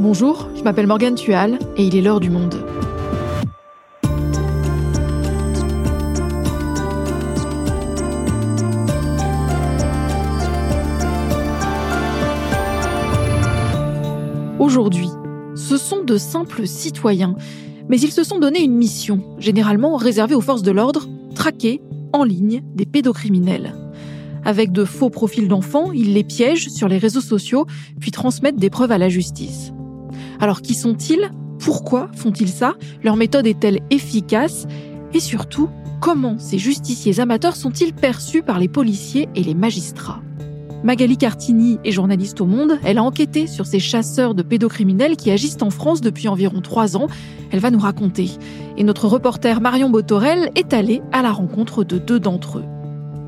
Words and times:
Bonjour, 0.00 0.48
je 0.54 0.62
m'appelle 0.62 0.86
Morgane 0.86 1.16
Tual 1.16 1.58
et 1.76 1.84
il 1.84 1.96
est 1.96 2.00
l'heure 2.00 2.20
du 2.20 2.30
monde. 2.30 2.54
Aujourd'hui, 14.60 15.08
ce 15.56 15.76
sont 15.76 16.04
de 16.04 16.16
simples 16.16 16.68
citoyens, 16.68 17.34
mais 17.88 17.98
ils 17.98 18.12
se 18.12 18.22
sont 18.22 18.38
donné 18.38 18.62
une 18.62 18.76
mission, 18.76 19.20
généralement 19.40 19.96
réservée 19.96 20.36
aux 20.36 20.40
forces 20.40 20.62
de 20.62 20.70
l'ordre, 20.70 21.08
traquer 21.34 21.82
en 22.12 22.22
ligne 22.22 22.62
des 22.76 22.86
pédocriminels. 22.86 23.74
Avec 24.44 24.70
de 24.70 24.84
faux 24.84 25.10
profils 25.10 25.48
d'enfants, 25.48 25.90
ils 25.90 26.14
les 26.14 26.22
piègent 26.22 26.68
sur 26.68 26.86
les 26.86 26.98
réseaux 26.98 27.20
sociaux, 27.20 27.66
puis 27.98 28.12
transmettent 28.12 28.60
des 28.60 28.70
preuves 28.70 28.92
à 28.92 28.98
la 28.98 29.08
justice. 29.08 29.72
Alors 30.40 30.62
qui 30.62 30.74
sont-ils? 30.74 31.30
Pourquoi 31.58 32.08
font-ils 32.14 32.48
ça? 32.48 32.74
Leur 33.02 33.16
méthode 33.16 33.46
est-elle 33.46 33.80
efficace? 33.90 34.66
Et 35.12 35.20
surtout, 35.20 35.68
comment 36.00 36.38
ces 36.38 36.58
justiciers 36.58 37.20
amateurs 37.20 37.56
sont-ils 37.56 37.92
perçus 37.92 38.42
par 38.42 38.58
les 38.58 38.68
policiers 38.68 39.28
et 39.34 39.42
les 39.42 39.54
magistrats? 39.54 40.22
Magali 40.84 41.16
Cartini 41.16 41.78
est 41.84 41.90
journaliste 41.90 42.40
au 42.40 42.46
Monde. 42.46 42.78
Elle 42.84 42.98
a 42.98 43.02
enquêté 43.02 43.48
sur 43.48 43.66
ces 43.66 43.80
chasseurs 43.80 44.36
de 44.36 44.42
pédocriminels 44.42 45.16
qui 45.16 45.32
agissent 45.32 45.60
en 45.60 45.70
France 45.70 46.00
depuis 46.00 46.28
environ 46.28 46.60
trois 46.60 46.96
ans. 46.96 47.08
Elle 47.50 47.58
va 47.58 47.72
nous 47.72 47.80
raconter. 47.80 48.30
Et 48.76 48.84
notre 48.84 49.08
reporter 49.08 49.60
Marion 49.60 49.90
Botorel 49.90 50.52
est 50.54 50.72
allé 50.72 51.02
à 51.10 51.22
la 51.22 51.32
rencontre 51.32 51.82
de 51.82 51.98
deux 51.98 52.20
d'entre 52.20 52.58
eux. 52.58 52.64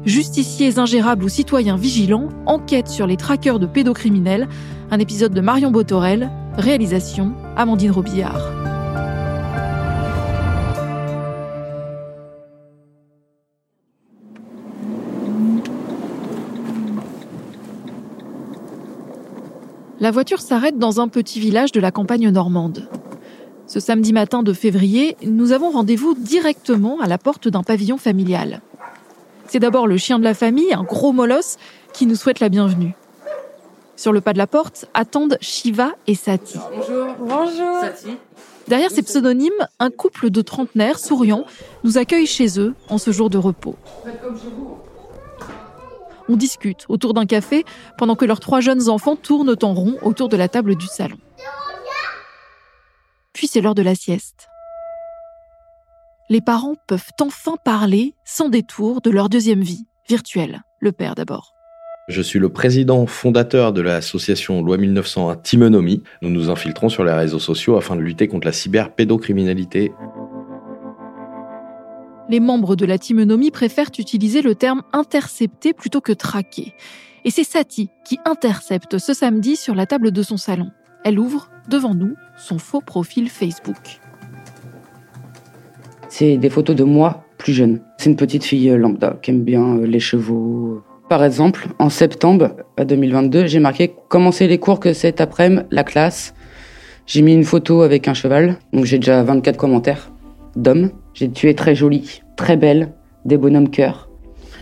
Justiciers 0.07 0.79
ingérables 0.79 1.25
ou 1.25 1.29
citoyens 1.29 1.77
vigilants, 1.77 2.29
enquête 2.47 2.89
sur 2.89 3.09
les 3.09 3.17
traqueurs 3.17 3.59
de 3.59 3.67
pédocriminels. 3.67 4.49
Un 4.93 5.01
épisode 5.01 5.35
de 5.35 5.41
Marion 5.41 5.73
Botorel, 5.73 6.30
réalisation 6.56 7.32
Amandine 7.56 7.90
Robillard. 7.90 8.40
La 20.01 20.10
voiture 20.10 20.40
s'arrête 20.40 20.78
dans 20.78 21.01
un 21.01 21.09
petit 21.09 21.40
village 21.40 21.73
de 21.73 21.80
la 21.80 21.90
campagne 21.90 22.30
normande. 22.30 22.88
Ce 23.66 23.80
samedi 23.80 24.12
matin 24.12 24.43
de 24.43 24.52
février, 24.52 25.16
nous 25.23 25.52
avons 25.52 25.71
rendez-vous 25.71 26.15
directement 26.15 27.01
à 27.01 27.06
la 27.06 27.18
porte 27.18 27.48
d'un 27.48 27.62
pavillon 27.62 27.98
familial. 27.98 28.62
C'est 29.46 29.59
d'abord 29.59 29.87
le 29.87 29.98
chien 29.98 30.18
de 30.18 30.24
la 30.24 30.34
famille, 30.34 30.73
un 30.73 30.84
gros 30.84 31.12
molosse, 31.12 31.59
qui 31.93 32.06
nous 32.06 32.15
souhaite 32.15 32.40
la 32.40 32.48
bienvenue. 32.48 32.95
Sur 34.01 34.15
le 34.15 34.23
pas 34.23 34.32
de 34.32 34.38
la 34.38 34.46
porte 34.46 34.87
attendent 34.95 35.37
Shiva 35.43 35.93
et 36.06 36.15
Sati. 36.15 36.56
Bonjour. 36.74 37.15
Bonjour. 37.18 37.80
Sati. 37.82 38.16
Derrière 38.66 38.90
ces 38.90 39.02
pseudonymes, 39.02 39.52
un 39.79 39.90
couple 39.90 40.30
de 40.30 40.40
trentenaires 40.40 40.98
souriants 40.98 41.45
nous 41.84 41.98
accueille 41.98 42.24
chez 42.24 42.59
eux 42.59 42.74
en 42.88 42.96
ce 42.96 43.10
jour 43.10 43.28
de 43.28 43.37
repos. 43.37 43.76
On 46.30 46.37
discute 46.37 46.87
autour 46.88 47.12
d'un 47.12 47.26
café 47.26 47.66
pendant 47.98 48.16
que 48.16 48.24
leurs 48.24 48.40
trois 48.40 48.60
jeunes 48.60 48.88
enfants 48.88 49.16
tournent 49.16 49.54
en 49.60 49.74
rond 49.74 49.98
autour 50.01 50.30
de 50.30 50.37
la 50.38 50.48
table 50.48 50.76
du 50.76 50.87
salon. 50.87 51.18
Puis 53.34 53.48
c'est 53.48 53.60
l'heure 53.60 53.74
de 53.74 53.82
la 53.82 53.95
sieste. 53.95 54.48
Les 56.30 56.40
parents 56.40 56.76
peuvent 56.87 57.12
enfin 57.21 57.56
parler 57.62 58.15
sans 58.24 58.48
détour 58.48 59.02
de 59.02 59.10
leur 59.10 59.28
deuxième 59.28 59.60
vie, 59.60 59.84
virtuelle, 60.09 60.62
le 60.78 60.93
père 60.93 61.15
d'abord. 61.15 61.52
Je 62.11 62.23
suis 62.23 62.41
le 62.41 62.49
président 62.49 63.07
fondateur 63.07 63.73
de 63.73 63.80
l'association 63.80 64.62
Loi 64.62 64.78
1901 64.78 65.37
Timonomie. 65.37 66.03
Nous 66.22 66.31
nous 66.31 66.50
infiltrons 66.50 66.89
sur 66.89 67.05
les 67.05 67.12
réseaux 67.12 67.39
sociaux 67.39 67.77
afin 67.77 67.94
de 67.94 68.00
lutter 68.00 68.27
contre 68.27 68.49
la 68.49 68.53
cyberpédocriminalité. 68.53 69.93
Les 72.29 72.41
membres 72.41 72.75
de 72.75 72.84
la 72.84 72.99
timonomie 72.99 73.53
préfèrent 73.53 73.93
utiliser 73.97 74.43
le 74.43 74.57
terme 74.57 74.83
intercepter 74.93 75.73
plutôt 75.73 76.01
que 76.01 76.11
traquer. 76.11 76.75
Et 77.25 77.31
c'est 77.31 77.45
Sati 77.45 77.91
qui 78.05 78.19
intercepte 78.25 78.99
ce 78.99 79.15
samedi 79.15 79.55
sur 79.55 79.77
la 79.77 79.87
table 79.87 80.11
de 80.11 80.23
son 80.25 80.37
salon. 80.37 80.73
Elle 81.05 81.21
ouvre, 81.21 81.49
devant 81.69 81.95
nous, 81.95 82.17
son 82.37 82.59
faux 82.59 82.81
profil 82.81 83.29
Facebook. 83.29 84.01
C'est 86.09 86.39
des 86.39 86.51
photos 86.51 86.75
de 86.75 86.83
moi 86.83 87.25
plus 87.39 87.53
jeune. 87.53 87.81
C'est 87.99 88.11
une 88.11 88.17
petite 88.17 88.43
fille 88.43 88.69
lambda 88.71 89.17
qui 89.23 89.31
aime 89.31 89.45
bien 89.45 89.79
euh, 89.79 89.87
les 89.87 90.01
chevaux. 90.01 90.83
Par 91.10 91.25
exemple, 91.25 91.66
en 91.81 91.91
septembre 91.91 92.53
2022, 92.78 93.48
j'ai 93.48 93.59
marqué 93.59 93.93
commencer 94.06 94.47
les 94.47 94.59
cours 94.59 94.78
que 94.78 94.93
cet 94.93 95.21
après-midi, 95.21 95.65
la 95.72 95.82
classe? 95.82 96.34
J'ai 97.04 97.22
mis 97.22 97.34
une 97.34 97.43
photo 97.43 97.82
avec 97.82 98.06
un 98.06 98.15
cheval, 98.15 98.59
donc 98.72 98.84
j'ai 98.84 98.98
déjà 98.98 99.25
24 99.25 99.56
commentaires 99.56 100.12
d'hommes. 100.54 100.93
J'ai 101.12 101.28
tué 101.28 101.56
très 101.56 101.75
jolie, 101.75 102.22
très 102.37 102.56
belle, 102.56 102.93
des 103.25 103.37
bonhommes 103.37 103.71
cœurs. 103.71 104.09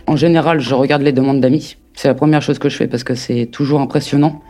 En 0.07 0.15
général, 0.15 0.59
je 0.59 0.73
regarde 0.73 1.03
les 1.03 1.11
demandes 1.11 1.39
d'amis. 1.39 1.77
C'est 1.93 2.07
la 2.07 2.15
première 2.15 2.41
chose 2.41 2.57
que 2.57 2.67
je 2.67 2.77
fais 2.77 2.87
parce 2.87 3.03
que 3.03 3.13
c'est 3.13 3.45
toujours 3.45 3.79
impressionnant. 3.79 4.41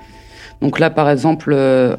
Donc 0.62 0.80
là, 0.80 0.90
par 0.90 1.10
exemple, 1.10 1.52
euh, 1.52 1.98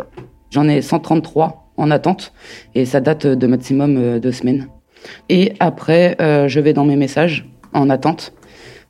j'en 0.49 0.67
ai 0.67 0.81
133 0.81 1.73
en 1.77 1.91
attente 1.91 2.33
et 2.75 2.87
ça 2.87 3.03
date 3.03 3.27
de 3.27 3.47
maximum 3.47 3.99
euh, 3.99 4.19
deux 4.19 4.33
semaines. 4.33 4.69
Et 5.29 5.53
après, 5.61 6.17
euh, 6.23 6.49
je 6.49 6.59
vais 6.59 6.73
dans 6.73 6.87
mes 6.87 6.97
messages 6.97 7.47
en 7.75 7.91
attente. 7.91 8.33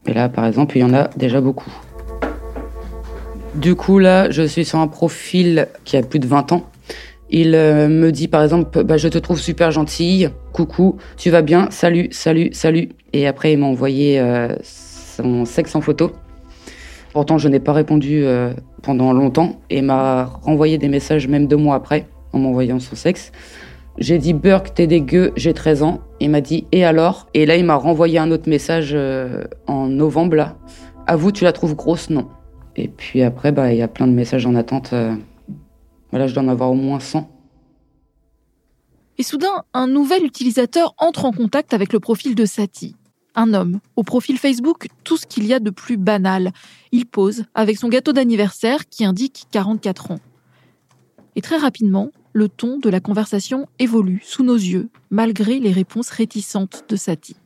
Et 0.06 0.12
là, 0.12 0.28
par 0.28 0.46
exemple, 0.46 0.76
il 0.76 0.80
y 0.80 0.84
en 0.84 0.94
a 0.94 1.08
déjà 1.16 1.40
beaucoup. 1.40 1.70
Du 3.54 3.74
coup, 3.74 3.98
là, 3.98 4.30
je 4.30 4.42
suis 4.42 4.64
sur 4.64 4.78
un 4.78 4.86
profil 4.86 5.68
qui 5.84 5.96
a 5.96 6.02
plus 6.02 6.18
de 6.18 6.26
20 6.26 6.52
ans. 6.52 6.66
Il 7.30 7.54
euh, 7.54 7.88
me 7.88 8.10
dit, 8.10 8.28
par 8.28 8.42
exemple, 8.42 8.82
bah, 8.82 8.96
je 8.96 9.08
te 9.08 9.18
trouve 9.18 9.38
super 9.38 9.70
gentille, 9.70 10.30
coucou, 10.52 10.96
tu 11.16 11.30
vas 11.30 11.42
bien, 11.42 11.68
salut, 11.70 12.08
salut, 12.10 12.50
salut. 12.52 12.90
Et 13.12 13.26
après, 13.26 13.52
il 13.52 13.58
m'a 13.58 13.66
envoyé 13.66 14.18
euh, 14.18 14.54
son 14.62 15.44
sexe 15.44 15.74
en 15.76 15.80
photo. 15.80 16.12
Pourtant, 17.12 17.38
je 17.38 17.48
n'ai 17.48 17.60
pas 17.60 17.72
répondu 17.72 18.22
euh, 18.24 18.52
pendant 18.82 19.12
longtemps 19.12 19.60
et 19.68 19.82
m'a 19.82 20.24
renvoyé 20.24 20.78
des 20.78 20.88
messages 20.88 21.28
même 21.28 21.46
deux 21.46 21.56
mois 21.56 21.74
après 21.74 22.06
en 22.32 22.38
m'envoyant 22.38 22.78
son 22.78 22.94
sexe. 22.94 23.32
J'ai 23.98 24.18
dit 24.18 24.32
Burke, 24.32 24.74
t'es 24.74 24.86
dégueu, 24.86 25.32
j'ai 25.36 25.52
13 25.52 25.82
ans. 25.82 26.00
Il 26.20 26.30
m'a 26.30 26.40
dit 26.40 26.66
et 26.72 26.84
alors? 26.84 27.28
Et 27.34 27.44
là, 27.44 27.56
il 27.56 27.64
m'a 27.64 27.74
renvoyé 27.74 28.18
un 28.18 28.30
autre 28.30 28.48
message 28.48 28.92
euh, 28.94 29.44
en 29.66 29.88
novembre 29.88 30.36
là. 30.36 30.56
À 31.06 31.16
vous, 31.16 31.32
tu 31.32 31.44
la 31.44 31.52
trouves 31.52 31.74
grosse 31.74 32.08
Non. 32.10 32.28
Et 32.76 32.88
puis 32.88 33.22
après, 33.22 33.52
bah, 33.52 33.72
il 33.72 33.78
y 33.78 33.82
a 33.82 33.88
plein 33.88 34.06
de 34.06 34.12
messages 34.12 34.46
en 34.46 34.54
attente. 34.54 34.92
euh. 34.92 35.14
Voilà, 36.10 36.26
je 36.26 36.34
dois 36.34 36.42
en 36.42 36.48
avoir 36.48 36.70
au 36.70 36.74
moins 36.74 37.00
100. 37.00 37.28
Et 39.18 39.22
soudain, 39.22 39.64
un 39.74 39.86
nouvel 39.86 40.24
utilisateur 40.24 40.94
entre 40.96 41.26
en 41.26 41.32
contact 41.32 41.74
avec 41.74 41.92
le 41.92 42.00
profil 42.00 42.34
de 42.34 42.46
Sati. 42.46 42.96
Un 43.34 43.52
homme, 43.54 43.80
au 43.96 44.02
profil 44.02 44.38
Facebook, 44.38 44.88
tout 45.04 45.16
ce 45.16 45.26
qu'il 45.26 45.44
y 45.46 45.52
a 45.52 45.60
de 45.60 45.70
plus 45.70 45.96
banal. 45.96 46.52
Il 46.90 47.06
pose 47.06 47.44
avec 47.54 47.76
son 47.76 47.88
gâteau 47.88 48.12
d'anniversaire 48.12 48.88
qui 48.88 49.04
indique 49.04 49.44
44 49.50 50.12
ans. 50.12 50.20
Et 51.36 51.42
très 51.42 51.58
rapidement, 51.58 52.10
le 52.32 52.48
ton 52.48 52.78
de 52.78 52.88
la 52.88 53.00
conversation 53.00 53.66
évolue 53.78 54.20
sous 54.22 54.44
nos 54.44 54.56
yeux, 54.56 54.88
malgré 55.10 55.58
les 55.58 55.72
réponses 55.72 56.10
réticentes 56.10 56.84
de 56.88 56.96
Sati. 56.96 57.36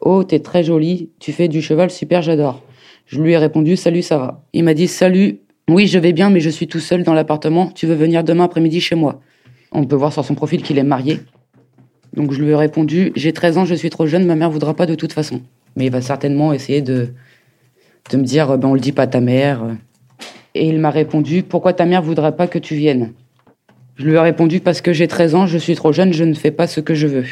Oh, 0.00 0.24
t'es 0.24 0.40
très 0.40 0.64
jolie, 0.64 1.10
tu 1.20 1.32
fais 1.32 1.48
du 1.48 1.62
cheval 1.62 1.90
super, 1.90 2.22
j'adore. 2.22 2.62
Je 3.06 3.20
lui 3.20 3.32
ai 3.32 3.38
répondu 3.38 3.76
Salut, 3.76 4.02
ça 4.02 4.18
va. 4.18 4.44
Il 4.52 4.64
m'a 4.64 4.74
dit 4.74 4.88
Salut, 4.88 5.40
oui, 5.68 5.86
je 5.86 5.98
vais 5.98 6.12
bien, 6.12 6.30
mais 6.30 6.40
je 6.40 6.50
suis 6.50 6.66
tout 6.66 6.80
seul 6.80 7.04
dans 7.04 7.14
l'appartement. 7.14 7.68
Tu 7.68 7.86
veux 7.86 7.94
venir 7.94 8.24
demain 8.24 8.44
après-midi 8.44 8.80
chez 8.80 8.94
moi 8.94 9.20
On 9.70 9.84
peut 9.84 9.96
voir 9.96 10.12
sur 10.12 10.24
son 10.24 10.34
profil 10.34 10.62
qu'il 10.62 10.78
est 10.78 10.82
marié. 10.82 11.20
Donc 12.14 12.32
je 12.32 12.42
lui 12.42 12.50
ai 12.50 12.56
répondu 12.56 13.12
J'ai 13.14 13.32
13 13.32 13.58
ans, 13.58 13.64
je 13.64 13.74
suis 13.74 13.90
trop 13.90 14.06
jeune, 14.06 14.26
ma 14.26 14.34
mère 14.34 14.50
voudra 14.50 14.74
pas 14.74 14.86
de 14.86 14.94
toute 14.94 15.12
façon. 15.12 15.40
Mais 15.76 15.86
il 15.86 15.92
va 15.92 16.00
certainement 16.00 16.52
essayer 16.52 16.82
de, 16.82 17.08
de 18.10 18.16
me 18.16 18.24
dire 18.24 18.58
Ben, 18.58 18.68
on 18.68 18.74
le 18.74 18.80
dit 18.80 18.92
pas 18.92 19.02
à 19.02 19.06
ta 19.06 19.20
mère. 19.20 19.76
Et 20.54 20.66
il 20.66 20.80
m'a 20.80 20.90
répondu 20.90 21.42
Pourquoi 21.42 21.72
ta 21.72 21.86
mère 21.86 22.02
voudra 22.02 22.32
pas 22.32 22.48
que 22.48 22.58
tu 22.58 22.74
viennes? 22.74 23.12
Je 23.96 24.04
lui 24.04 24.14
ai 24.14 24.18
répondu 24.18 24.60
Parce 24.60 24.80
que 24.80 24.92
j'ai 24.92 25.08
13 25.08 25.34
ans, 25.34 25.46
je 25.46 25.58
suis 25.58 25.74
trop 25.74 25.92
jeune, 25.92 26.12
je 26.12 26.24
ne 26.24 26.34
fais 26.34 26.50
pas 26.50 26.66
ce 26.66 26.80
que 26.80 26.94
je 26.94 27.06
veux. 27.06 27.24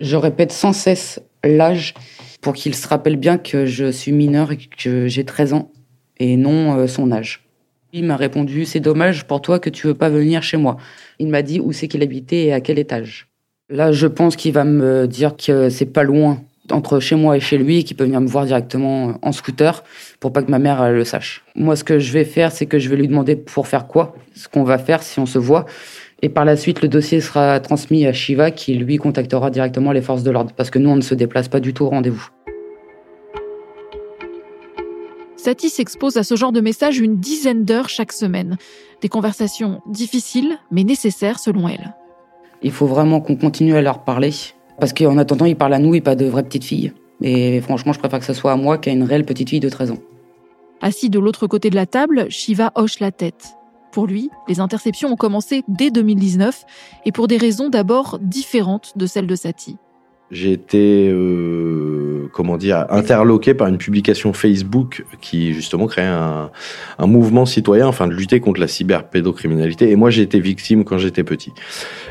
Je 0.00 0.16
répète 0.16 0.52
sans 0.52 0.72
cesse 0.72 1.20
l'âge 1.44 1.94
pour 2.40 2.54
qu'il 2.54 2.74
se 2.74 2.86
rappelle 2.88 3.16
bien 3.16 3.38
que 3.38 3.66
je 3.66 3.90
suis 3.90 4.12
mineur 4.12 4.52
et 4.52 4.58
que 4.58 5.06
j'ai 5.06 5.24
13 5.24 5.52
ans 5.54 5.70
et 6.18 6.36
non 6.36 6.76
euh, 6.76 6.86
son 6.86 7.12
âge. 7.12 7.44
Il 7.92 8.04
m'a 8.04 8.16
répondu 8.16 8.64
c'est 8.64 8.80
dommage 8.80 9.24
pour 9.24 9.42
toi 9.42 9.58
que 9.58 9.70
tu 9.70 9.86
veux 9.86 9.94
pas 9.94 10.08
venir 10.08 10.42
chez 10.42 10.56
moi. 10.56 10.76
Il 11.18 11.28
m'a 11.28 11.42
dit 11.42 11.60
où 11.60 11.72
c'est 11.72 11.88
qu'il 11.88 12.02
habitait 12.02 12.44
et 12.44 12.52
à 12.52 12.60
quel 12.60 12.78
étage. 12.78 13.28
Là, 13.68 13.92
je 13.92 14.06
pense 14.06 14.36
qu'il 14.36 14.52
va 14.52 14.64
me 14.64 15.06
dire 15.06 15.36
que 15.36 15.68
c'est 15.68 15.86
pas 15.86 16.02
loin 16.02 16.42
entre 16.70 17.00
chez 17.00 17.16
moi 17.16 17.36
et 17.36 17.40
chez 17.40 17.58
lui 17.58 17.78
et 17.78 17.82
qu'il 17.82 17.96
peut 17.96 18.04
venir 18.04 18.20
me 18.20 18.28
voir 18.28 18.44
directement 18.46 19.18
en 19.22 19.32
scooter 19.32 19.82
pour 20.20 20.32
pas 20.32 20.42
que 20.42 20.50
ma 20.50 20.58
mère 20.58 20.82
elle, 20.82 20.94
le 20.94 21.04
sache. 21.04 21.44
Moi, 21.56 21.76
ce 21.76 21.84
que 21.84 21.98
je 21.98 22.12
vais 22.12 22.24
faire, 22.24 22.52
c'est 22.52 22.66
que 22.66 22.78
je 22.78 22.88
vais 22.88 22.96
lui 22.96 23.08
demander 23.08 23.36
pour 23.36 23.66
faire 23.66 23.86
quoi, 23.86 24.14
ce 24.34 24.48
qu'on 24.48 24.62
va 24.62 24.78
faire 24.78 25.02
si 25.02 25.18
on 25.18 25.26
se 25.26 25.38
voit. 25.38 25.64
Et 26.22 26.28
par 26.28 26.44
la 26.44 26.56
suite, 26.56 26.82
le 26.82 26.88
dossier 26.88 27.20
sera 27.20 27.58
transmis 27.58 28.06
à 28.06 28.12
Shiva 28.12 28.52
qui, 28.52 28.74
lui, 28.74 28.96
contactera 28.96 29.50
directement 29.50 29.90
les 29.90 30.02
forces 30.02 30.22
de 30.22 30.30
l'ordre. 30.30 30.52
Parce 30.56 30.70
que 30.70 30.78
nous, 30.78 30.88
on 30.88 30.96
ne 30.96 31.00
se 31.00 31.16
déplace 31.16 31.48
pas 31.48 31.58
du 31.58 31.74
tout 31.74 31.84
au 31.84 31.88
rendez-vous. 31.88 32.28
Satie 35.36 35.70
s'expose 35.70 36.16
à 36.18 36.22
ce 36.22 36.36
genre 36.36 36.52
de 36.52 36.60
messages 36.60 37.00
une 37.00 37.16
dizaine 37.16 37.64
d'heures 37.64 37.88
chaque 37.88 38.12
semaine. 38.12 38.56
Des 39.00 39.08
conversations 39.08 39.80
difficiles, 39.88 40.56
mais 40.70 40.84
nécessaires 40.84 41.40
selon 41.40 41.66
elle. 41.66 41.96
Il 42.62 42.70
faut 42.70 42.86
vraiment 42.86 43.20
qu'on 43.20 43.34
continue 43.34 43.74
à 43.74 43.82
leur 43.82 44.04
parler. 44.04 44.30
Parce 44.78 44.92
qu'en 44.92 45.18
attendant, 45.18 45.44
ils 45.44 45.56
parlent 45.56 45.74
à 45.74 45.78
nous 45.78 45.94
et 45.94 46.00
pas 46.00 46.16
de 46.16 46.24
vraies 46.26 46.42
petites 46.42 46.64
filles. 46.64 46.92
Et 47.22 47.60
franchement, 47.60 47.92
je 47.92 47.98
préfère 47.98 48.18
que 48.18 48.24
ce 48.24 48.34
soit 48.34 48.52
à 48.52 48.56
moi 48.56 48.78
qu'à 48.78 48.90
une 48.90 49.04
réelle 49.04 49.24
petite 49.24 49.50
fille 49.50 49.60
de 49.60 49.68
13 49.68 49.92
ans. 49.92 49.98
Assis 50.80 51.10
de 51.10 51.20
l'autre 51.20 51.46
côté 51.46 51.70
de 51.70 51.76
la 51.76 51.86
table, 51.86 52.26
Shiva 52.28 52.72
hoche 52.74 52.98
la 52.98 53.12
tête. 53.12 53.54
Pour 53.92 54.06
lui, 54.06 54.30
les 54.48 54.58
interceptions 54.58 55.12
ont 55.12 55.16
commencé 55.16 55.62
dès 55.68 55.90
2019 55.90 56.64
et 57.04 57.12
pour 57.12 57.28
des 57.28 57.36
raisons 57.36 57.68
d'abord 57.68 58.18
différentes 58.20 58.96
de 58.96 59.06
celles 59.06 59.26
de 59.26 59.36
Satie. 59.36 59.76
J'ai 60.30 60.52
été, 60.52 61.08
euh, 61.10 61.91
comment 62.32 62.56
dire, 62.56 62.86
interloqué 62.90 63.54
par 63.54 63.68
une 63.68 63.78
publication 63.78 64.32
Facebook 64.32 65.04
qui 65.20 65.52
justement 65.54 65.86
créait 65.86 66.04
un, 66.06 66.50
mouvement 67.00 67.46
citoyen 67.46 67.88
afin 67.88 68.06
de 68.06 68.12
lutter 68.12 68.40
contre 68.40 68.60
la 68.60 68.68
cyberpédocriminalité. 68.68 69.90
Et 69.90 69.96
moi, 69.96 70.10
j'ai 70.10 70.22
été 70.22 70.40
victime 70.40 70.84
quand 70.84 70.98
j'étais 70.98 71.24
petit. 71.24 71.52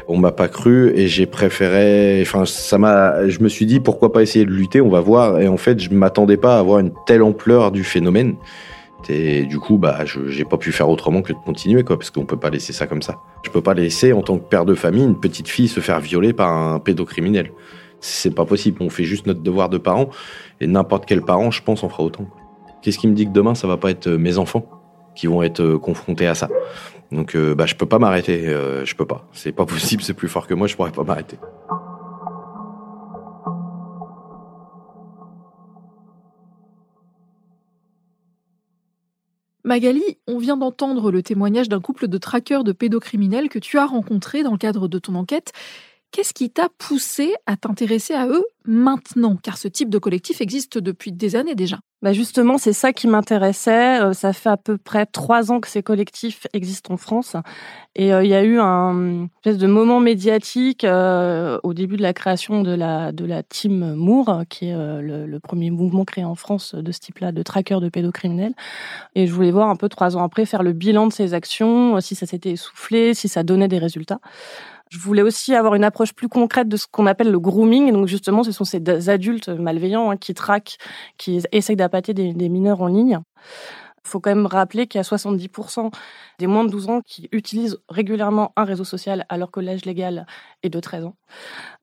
On 0.07 0.17
m'a 0.17 0.31
pas 0.31 0.47
cru 0.47 0.91
et 0.95 1.07
j'ai 1.07 1.25
préféré. 1.25 2.19
Enfin, 2.21 2.45
ça 2.45 2.77
m'a. 2.77 3.27
Je 3.29 3.39
me 3.39 3.49
suis 3.49 3.65
dit 3.65 3.79
pourquoi 3.79 4.11
pas 4.11 4.21
essayer 4.21 4.45
de 4.45 4.51
lutter. 4.51 4.81
On 4.81 4.89
va 4.89 4.99
voir. 4.99 5.39
Et 5.39 5.47
en 5.47 5.57
fait, 5.57 5.79
je 5.79 5.89
m'attendais 5.91 6.37
pas 6.37 6.57
à 6.57 6.59
avoir 6.59 6.79
une 6.79 6.91
telle 7.05 7.23
ampleur 7.23 7.71
du 7.71 7.83
phénomène. 7.83 8.35
Et 9.09 9.43
du 9.43 9.59
coup, 9.59 9.77
bah, 9.77 10.05
je 10.05 10.27
j'ai 10.27 10.45
pas 10.45 10.57
pu 10.57 10.71
faire 10.71 10.89
autrement 10.89 11.21
que 11.21 11.33
de 11.33 11.37
continuer, 11.37 11.83
quoi, 11.83 11.97
parce 11.97 12.11
qu'on 12.11 12.25
peut 12.25 12.37
pas 12.37 12.49
laisser 12.49 12.71
ça 12.71 12.87
comme 12.87 13.01
ça. 13.01 13.19
Je 13.43 13.49
peux 13.49 13.61
pas 13.61 13.73
laisser, 13.73 14.13
en 14.13 14.21
tant 14.21 14.37
que 14.37 14.43
père 14.43 14.63
de 14.65 14.75
famille, 14.75 15.03
une 15.03 15.19
petite 15.19 15.47
fille 15.47 15.67
se 15.67 15.79
faire 15.79 15.99
violer 15.99 16.33
par 16.33 16.51
un 16.51 16.79
pédocriminel. 16.79 17.51
C'est 18.01 18.33
pas 18.33 18.45
possible. 18.45 18.81
On 18.81 18.89
fait 18.89 19.03
juste 19.03 19.27
notre 19.27 19.41
devoir 19.41 19.69
de 19.69 19.77
parents 19.77 20.09
et 20.59 20.67
n'importe 20.67 21.05
quel 21.05 21.21
parent, 21.21 21.51
je 21.51 21.61
pense, 21.63 21.83
en 21.83 21.89
fera 21.89 22.03
autant. 22.03 22.25
Qu'est-ce 22.81 22.97
qui 22.97 23.07
me 23.07 23.13
dit 23.13 23.27
que 23.27 23.31
demain, 23.31 23.53
ça 23.53 23.67
va 23.67 23.77
pas 23.77 23.91
être 23.91 24.07
euh, 24.07 24.17
mes 24.17 24.39
enfants 24.39 24.67
qui 25.15 25.27
vont 25.27 25.43
être 25.43 25.61
euh, 25.61 25.77
confrontés 25.77 26.25
à 26.25 26.33
ça? 26.33 26.49
Donc, 27.11 27.35
euh, 27.35 27.53
bah, 27.53 27.67
je 27.67 27.75
peux 27.75 27.85
pas 27.85 27.99
m'arrêter. 27.99 28.43
je 28.43 28.95
peux 28.95 29.05
pas. 29.05 29.27
C'est 29.33 29.51
pas 29.51 29.65
possible. 29.67 30.01
C'est 30.01 30.15
plus 30.15 30.29
fort 30.29 30.47
que 30.47 30.55
moi. 30.55 30.65
Je 30.65 30.75
pourrais 30.75 30.91
pas 30.91 31.03
m'arrêter. 31.03 31.37
Magali, 39.63 40.03
on 40.27 40.39
vient 40.39 40.57
d'entendre 40.57 41.11
le 41.11 41.21
témoignage 41.21 41.69
d'un 41.69 41.79
couple 41.79 42.07
de 42.07 42.17
traqueurs 42.17 42.63
de 42.63 42.71
pédocriminels 42.71 43.47
que 43.47 43.59
tu 43.59 43.77
as 43.77 43.85
rencontrés 43.85 44.41
dans 44.41 44.51
le 44.51 44.57
cadre 44.57 44.87
de 44.87 44.97
ton 44.97 45.13
enquête. 45.13 45.53
Qu'est-ce 46.11 46.33
qui 46.33 46.49
t'a 46.49 46.67
poussé 46.77 47.33
à 47.45 47.55
t'intéresser 47.55 48.13
à 48.13 48.27
eux 48.27 48.45
maintenant? 48.65 49.37
Car 49.41 49.57
ce 49.57 49.69
type 49.69 49.89
de 49.89 49.97
collectif 49.97 50.41
existe 50.41 50.77
depuis 50.77 51.13
des 51.13 51.37
années 51.37 51.55
déjà. 51.55 51.79
Bah 52.01 52.11
justement, 52.11 52.57
c'est 52.57 52.73
ça 52.73 52.91
qui 52.91 53.07
m'intéressait. 53.07 54.01
Euh, 54.01 54.11
ça 54.11 54.33
fait 54.33 54.49
à 54.49 54.57
peu 54.57 54.77
près 54.77 55.05
trois 55.05 55.53
ans 55.53 55.61
que 55.61 55.69
ces 55.69 55.83
collectifs 55.83 56.47
existent 56.51 56.95
en 56.95 56.97
France. 56.97 57.37
Et 57.95 58.13
euh, 58.13 58.25
il 58.25 58.29
y 58.29 58.33
a 58.33 58.43
eu 58.43 58.59
un 58.59 59.29
espèce 59.37 59.57
de 59.57 59.67
moment 59.67 60.01
médiatique 60.01 60.83
euh, 60.83 61.59
au 61.63 61.73
début 61.73 61.95
de 61.95 62.01
la 62.01 62.11
création 62.11 62.61
de 62.61 62.71
la, 62.71 63.13
de 63.13 63.23
la 63.23 63.41
Team 63.41 63.93
Moore, 63.93 64.43
qui 64.49 64.67
est 64.67 64.75
le, 64.75 65.25
le, 65.25 65.39
premier 65.39 65.71
mouvement 65.71 66.03
créé 66.03 66.25
en 66.25 66.35
France 66.35 66.75
de 66.75 66.91
ce 66.91 66.99
type-là, 66.99 67.31
de 67.31 67.43
traqueurs 67.43 67.79
de 67.79 67.87
pédocriminels. 67.87 68.53
Et 69.15 69.27
je 69.27 69.33
voulais 69.33 69.51
voir 69.51 69.69
un 69.69 69.77
peu 69.77 69.87
trois 69.87 70.17
ans 70.17 70.23
après, 70.23 70.45
faire 70.45 70.63
le 70.63 70.73
bilan 70.73 71.07
de 71.07 71.13
ces 71.13 71.33
actions, 71.33 72.01
si 72.01 72.15
ça 72.15 72.25
s'était 72.25 72.51
essoufflé, 72.51 73.13
si 73.13 73.29
ça 73.29 73.43
donnait 73.43 73.69
des 73.69 73.79
résultats. 73.79 74.19
Je 74.91 74.99
voulais 74.99 75.21
aussi 75.21 75.55
avoir 75.55 75.75
une 75.75 75.85
approche 75.85 76.11
plus 76.13 76.27
concrète 76.27 76.67
de 76.67 76.75
ce 76.75 76.85
qu'on 76.85 77.07
appelle 77.07 77.31
le 77.31 77.39
grooming. 77.39 77.93
Donc 77.93 78.07
justement, 78.07 78.43
ce 78.43 78.51
sont 78.51 78.65
ces 78.65 79.09
adultes 79.09 79.47
malveillants 79.47 80.11
hein, 80.11 80.17
qui 80.17 80.33
traquent, 80.33 80.75
qui 81.17 81.41
essayent 81.53 81.77
d'appâter 81.77 82.13
des, 82.13 82.33
des 82.33 82.49
mineurs 82.49 82.81
en 82.81 82.87
ligne. 82.87 83.19
Il 84.05 84.09
faut 84.09 84.19
quand 84.19 84.33
même 84.33 84.47
rappeler 84.47 84.87
qu'il 84.87 84.99
y 84.99 85.03
a 85.03 85.03
70% 85.03 85.91
des 86.39 86.47
moins 86.47 86.63
de 86.63 86.69
12 86.69 86.89
ans 86.89 87.01
qui 87.05 87.29
utilisent 87.31 87.79
régulièrement 87.89 88.51
un 88.55 88.63
réseau 88.63 88.83
social 88.83 89.25
alors 89.29 89.51
que 89.51 89.59
l'âge 89.59 89.85
légal 89.85 90.25
est 90.63 90.69
de 90.69 90.79
13 90.79 91.05
ans. 91.05 91.15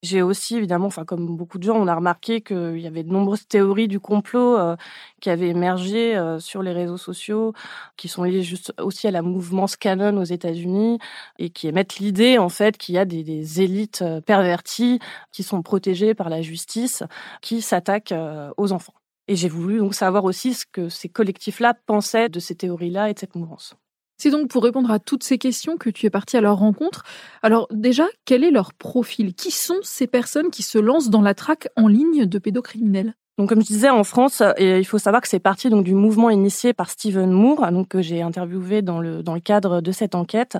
J'ai 0.02 0.22
aussi, 0.22 0.56
évidemment, 0.56 0.86
enfin, 0.86 1.04
comme 1.04 1.36
beaucoup 1.36 1.58
de 1.58 1.64
gens, 1.64 1.76
on 1.76 1.86
a 1.88 1.94
remarqué 1.94 2.40
qu'il 2.40 2.78
y 2.78 2.86
avait 2.86 3.02
de 3.02 3.10
nombreuses 3.10 3.46
théories 3.48 3.88
du 3.88 4.00
complot 4.00 4.56
euh, 4.58 4.76
qui 5.20 5.30
avaient 5.30 5.48
émergé 5.48 6.16
euh, 6.16 6.38
sur 6.38 6.62
les 6.62 6.72
réseaux 6.72 6.96
sociaux, 6.96 7.52
qui 7.96 8.08
sont 8.08 8.24
liées 8.24 8.42
juste 8.42 8.72
aussi 8.80 9.08
à 9.08 9.10
la 9.10 9.22
mouvement 9.22 9.66
Canon 9.78 10.18
aux 10.18 10.24
États-Unis 10.24 10.98
et 11.38 11.50
qui 11.50 11.68
émettent 11.68 11.98
l'idée, 11.98 12.38
en 12.38 12.48
fait, 12.48 12.78
qu'il 12.78 12.94
y 12.94 12.98
a 12.98 13.04
des, 13.04 13.22
des, 13.22 13.60
élites 13.60 14.02
euh, 14.02 14.20
perverties 14.20 15.00
qui 15.32 15.42
sont 15.42 15.62
protégées 15.62 16.14
par 16.14 16.28
la 16.28 16.42
justice, 16.42 17.02
qui 17.42 17.62
s'attaquent 17.62 18.14
aux 18.56 18.72
enfants. 18.72 18.97
Et 19.28 19.36
j'ai 19.36 19.48
voulu 19.48 19.78
donc 19.78 19.94
savoir 19.94 20.24
aussi 20.24 20.54
ce 20.54 20.64
que 20.70 20.88
ces 20.88 21.08
collectifs-là 21.08 21.74
pensaient 21.86 22.30
de 22.30 22.40
ces 22.40 22.54
théories-là 22.54 23.10
et 23.10 23.14
de 23.14 23.18
cette 23.18 23.34
mouvance. 23.36 23.74
C'est 24.16 24.30
donc 24.30 24.48
pour 24.48 24.64
répondre 24.64 24.90
à 24.90 24.98
toutes 24.98 25.22
ces 25.22 25.38
questions 25.38 25.76
que 25.76 25.90
tu 25.90 26.06
es 26.06 26.10
parti 26.10 26.36
à 26.36 26.40
leur 26.40 26.56
rencontre. 26.56 27.04
Alors 27.42 27.68
déjà, 27.70 28.08
quel 28.24 28.42
est 28.42 28.50
leur 28.50 28.72
profil? 28.72 29.34
Qui 29.34 29.50
sont 29.50 29.78
ces 29.82 30.06
personnes 30.08 30.50
qui 30.50 30.64
se 30.64 30.78
lancent 30.78 31.10
dans 31.10 31.22
la 31.22 31.34
traque 31.34 31.68
en 31.76 31.86
ligne 31.86 32.26
de 32.26 32.38
pédocriminels? 32.38 33.14
Donc, 33.38 33.48
comme 33.48 33.60
je 33.60 33.66
disais, 33.66 33.88
en 33.88 34.02
France, 34.02 34.42
il 34.58 34.84
faut 34.84 34.98
savoir 34.98 35.22
que 35.22 35.28
c'est 35.28 35.38
parti 35.38 35.70
donc 35.70 35.84
du 35.84 35.94
mouvement 35.94 36.28
initié 36.28 36.72
par 36.72 36.90
Stephen 36.90 37.30
Moore, 37.30 37.70
donc 37.70 37.86
que 37.86 38.02
j'ai 38.02 38.20
interviewé 38.20 38.82
dans 38.82 38.98
le 38.98 39.22
dans 39.22 39.34
le 39.34 39.40
cadre 39.40 39.80
de 39.80 39.92
cette 39.92 40.16
enquête. 40.16 40.58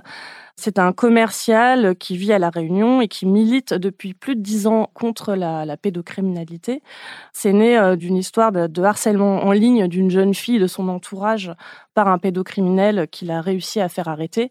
C'est 0.55 0.79
un 0.79 0.93
commercial 0.93 1.95
qui 1.95 2.17
vit 2.17 2.33
à 2.33 2.39
La 2.39 2.49
Réunion 2.49 3.01
et 3.01 3.07
qui 3.07 3.25
milite 3.25 3.73
depuis 3.73 4.13
plus 4.13 4.35
de 4.35 4.41
dix 4.41 4.67
ans 4.67 4.89
contre 4.93 5.35
la, 5.35 5.65
la 5.65 5.77
pédocriminalité. 5.77 6.81
C'est 7.33 7.53
né 7.53 7.77
euh, 7.77 7.95
d'une 7.95 8.17
histoire 8.17 8.51
de, 8.51 8.67
de, 8.67 8.83
harcèlement 8.83 9.43
en 9.43 9.51
ligne 9.51 9.87
d'une 9.87 10.09
jeune 10.09 10.33
fille 10.33 10.59
de 10.59 10.67
son 10.67 10.89
entourage 10.89 11.53
par 11.93 12.07
un 12.07 12.17
pédocriminel 12.17 13.07
qu'il 13.11 13.31
a 13.31 13.41
réussi 13.41 13.79
à 13.79 13.89
faire 13.89 14.07
arrêter. 14.07 14.49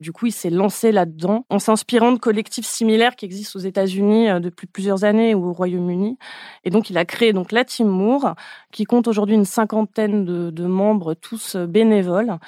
Du 0.00 0.12
coup, 0.12 0.26
il 0.26 0.32
s'est 0.32 0.50
lancé 0.50 0.92
là-dedans 0.92 1.44
en 1.48 1.58
s'inspirant 1.58 2.12
de 2.12 2.18
collectifs 2.18 2.66
similaires 2.66 3.16
qui 3.16 3.24
existent 3.24 3.58
aux 3.58 3.62
États-Unis 3.62 4.28
euh, 4.28 4.40
depuis 4.40 4.66
plusieurs 4.66 5.04
années 5.04 5.34
ou 5.34 5.48
au 5.48 5.52
Royaume-Uni. 5.52 6.18
Et 6.64 6.70
donc, 6.70 6.90
il 6.90 6.98
a 6.98 7.04
créé 7.04 7.32
donc 7.32 7.52
la 7.52 7.64
Team 7.64 7.88
Moore, 7.88 8.34
qui 8.72 8.84
compte 8.84 9.08
aujourd'hui 9.08 9.34
une 9.34 9.44
cinquantaine 9.44 10.24
de, 10.24 10.50
de 10.50 10.64
membres, 10.66 11.14
tous 11.14 11.56
bénévoles 11.56 12.38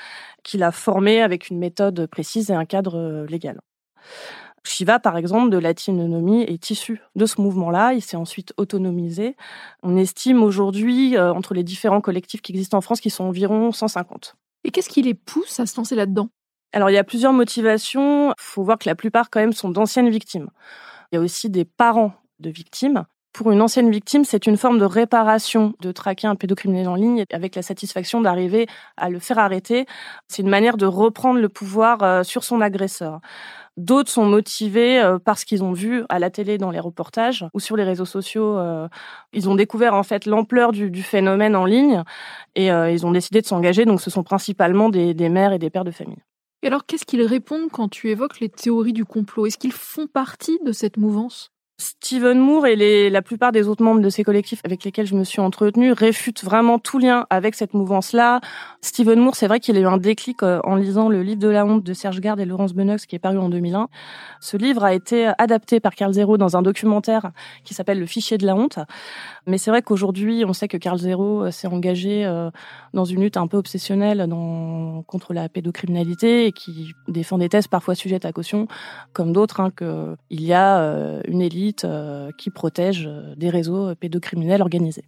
qu'il 0.43 0.63
a 0.63 0.73
formé 0.73 1.23
avec 1.23 1.49
une 1.51 1.59
méthode 1.59 2.07
précise 2.07 2.51
et 2.51 2.55
un 2.55 2.65
cadre 2.65 2.97
euh, 2.99 3.27
légal. 3.27 3.61
Shiva, 4.65 4.99
par 4.99 5.17
exemple, 5.17 5.51
de 5.51 5.59
la 5.59 5.73
Nomi, 5.89 6.43
est 6.43 6.71
issu 6.71 7.01
de 7.17 7.27
ce 7.27 7.41
mouvement-là. 7.41 7.95
Il 7.95 8.03
s'est 8.03 8.17
ensuite 8.17 8.55
autonomisé. 8.57 9.37
On 9.83 9.97
estime 9.97 10.43
aujourd'hui, 10.43 11.17
euh, 11.17 11.33
entre 11.33 11.55
les 11.55 11.65
différents 11.65 12.01
collectifs 12.01 12.43
qui 12.43 12.53
existent 12.53 12.79
en 12.79 12.81
France, 12.81 13.01
qu'ils 13.01 13.11
sont 13.11 13.25
environ 13.25 13.73
150. 13.73 14.37
Et 14.65 14.71
qu'est-ce 14.71 14.89
qui 14.89 15.03
les 15.03 15.15
pousse 15.15 15.59
à 15.59 15.67
se 15.67 15.77
lancer 15.77 15.97
là-dedans? 15.97 16.29
Alors, 16.73 16.91
il 16.91 16.95
y 16.95 16.99
a 16.99 17.05
plusieurs 17.05 17.33
motivations. 17.33 18.31
Il 18.31 18.35
faut 18.39 18.63
voir 18.63 18.79
que 18.79 18.89
la 18.89 18.95
plupart, 18.95 19.31
quand 19.31 19.41
même, 19.41 19.53
sont 19.53 19.69
d'anciennes 19.69 20.09
victimes. 20.09 20.49
Il 21.11 21.17
y 21.17 21.19
a 21.19 21.21
aussi 21.21 21.51
des 21.51 21.65
parents 21.65 22.13
de 22.39 22.51
victimes 22.51 23.05
pour 23.33 23.51
une 23.51 23.63
ancienne 23.63 23.91
victime, 23.91 24.25
c'est 24.25 24.47
une 24.47 24.59
forme 24.59 24.79
de 24.79 24.85
réparation 24.85 25.75
de 25.81 25.91
traquer 25.91 26.27
un 26.27 26.37
pédocriminel 26.37 26.89
en 26.89 26.95
ligne 26.95 27.25
avec 27.33 27.55
la 27.55 27.63
satisfaction 27.63 28.21
d'arriver 28.21 28.67
à 28.97 29.09
le 29.09 29.19
faire 29.19 29.39
arrêter. 29.39 29.87
C'est 30.29 30.43
une 30.43 30.51
manière 30.51 30.77
de 30.77 30.85
reprendre 30.85 31.41
le 31.41 31.49
pouvoir 31.49 32.03
euh, 32.03 32.23
sur 32.25 32.45
son 32.45 32.61
agresseur. 32.61 33.21
D'autres 33.79 34.11
sont 34.11 34.27
motivés 34.27 35.01
euh, 35.01 35.19
parce 35.19 35.45
qu'ils 35.45 35.65
ont 35.65 35.73
vu 35.73 36.05
à 36.11 36.19
la 36.19 36.29
télé, 36.29 36.59
dans 36.59 36.71
les 36.71 36.81
reportages 36.81 37.47
ou 37.55 37.61
sur 37.61 37.75
les 37.77 37.85
réseaux 37.85 38.05
sociaux, 38.05 38.59
euh, 38.59 38.87
ils 39.33 39.49
ont 39.49 39.55
découvert 39.55 39.95
en 39.95 40.03
fait 40.03 40.27
l'ampleur 40.27 40.73
du, 40.73 41.03
phénomène 41.03 41.57
en 41.57 41.65
ligne 41.65 42.03
et 42.55 42.67
ils 42.69 43.07
ont 43.07 43.13
décidé 43.13 43.41
de 43.41 43.47
s'engager. 43.47 43.87
Donc, 43.87 44.01
ce 44.01 44.11
sont 44.11 44.23
principalement 44.23 44.91
des, 44.91 45.15
des 45.15 45.29
mères 45.31 45.53
et 45.53 45.59
des 45.59 45.71
pères 45.71 45.85
de 45.85 45.91
famille. 45.91 46.23
Et 46.63 46.69
alors, 46.69 46.87
qu'est-ce 46.87 47.05
qu'ils 47.05 47.25
répondent 47.25 47.71
quand 47.73 47.89
tu 47.89 48.11
évoques 48.11 48.41
les 48.41 48.49
théories 48.49 48.93
du 48.93 49.05
complot? 49.05 49.47
Est-ce 49.47 49.59
qu'ils 49.59 49.73
font 49.73 50.07
partie 50.07 50.59
de 50.65 50.73
cette 50.73 50.97
mouvance? 50.97 51.51
Steven 51.79 52.39
Moore 52.39 52.67
et 52.67 52.77
les, 52.77 53.11
la 53.11 53.23
plupart 53.23 53.51
des 53.51 53.67
autres 53.67 53.83
membres 53.83 54.01
de 54.01 54.11
ces 54.11 54.23
collectifs 54.23 54.61
avec 54.65 54.85
lesquels 54.85 55.07
je 55.07 55.15
me 55.15 55.25
suis 55.25 55.41
entretenue 55.41 55.93
réfutent 55.93 56.45
vraiment 56.45 56.79
tout 56.79 56.99
lien 56.99 57.27
avec 57.31 57.55
cette 57.55 57.75
mouvance-là. 57.75 58.41
Steven 58.83 59.19
Moore, 59.19 59.35
c'est 59.35 59.49
vrai 59.49 59.59
qu'il 59.59 59.77
a 59.77 59.81
eu 59.81 59.87
un 59.87 59.97
déclic 59.97 60.43
euh, 60.43 60.61
en 60.65 60.77
lisant 60.77 61.09
le 61.09 61.23
livre 61.23 61.41
de 61.41 61.49
la 61.49 61.65
honte 61.65 61.83
de 61.83 61.93
Serge 61.93 62.21
Garde 62.21 62.39
et 62.41 62.45
Laurence 62.45 62.75
Benox 62.75 63.07
qui 63.07 63.17
est 63.17 63.19
paru 63.19 63.39
en 63.39 63.49
2001. 63.49 63.89
Ce 64.41 64.57
livre 64.57 64.85
a 64.85 64.93
été 64.93 65.33
adapté 65.39 65.81
par 65.81 65.95
Carl 65.95 66.13
Zero 66.13 66.37
dans 66.37 66.57
un 66.57 66.63
documentaire 66.63 67.33
qui 67.65 67.75
s'appelle 67.75 67.99
Le 67.99 68.07
fichier 68.07 68.39
de 68.39 68.47
la 68.47 68.55
honte. 68.55 68.79
Mais 69.47 69.59
c'est 69.59 69.71
vrai 69.71 69.83
qu'aujourd'hui, 69.83 70.45
on 70.47 70.53
sait 70.53 70.69
que 70.69 70.77
Carl 70.77 70.99
Zero 70.99 71.45
euh, 71.45 71.51
s'est 71.51 71.69
engagé 71.69 72.25
euh, 72.25 72.51
dans 72.95 73.05
une 73.05 73.23
lutte 73.23 73.37
un 73.37 73.47
peu 73.47 73.57
obsessionnelle 73.57 74.27
dans, 74.29 75.03
contre 75.07 75.35
la 75.35 75.49
pédocriminalité 75.49 76.47
et 76.47 76.53
qui 76.53 76.93
défend 77.09 77.39
des 77.39 77.49
thèses 77.49 77.67
parfois 77.67 77.95
sujettes 77.95 78.25
à 78.25 78.33
caution, 78.33 78.69
comme 79.13 79.33
d'autres, 79.33 79.61
hein, 79.61 79.71
qu'il 79.71 80.43
y 80.43 80.53
a 80.53 81.23
une 81.27 81.41
élite 81.41 81.62
euh, 81.85 82.31
qui 82.37 82.51
protège 82.51 83.07
euh, 83.07 83.35
des 83.37 83.51
réseaux 83.51 83.95
pédocriminels 83.95 84.63
organisés. 84.63 85.05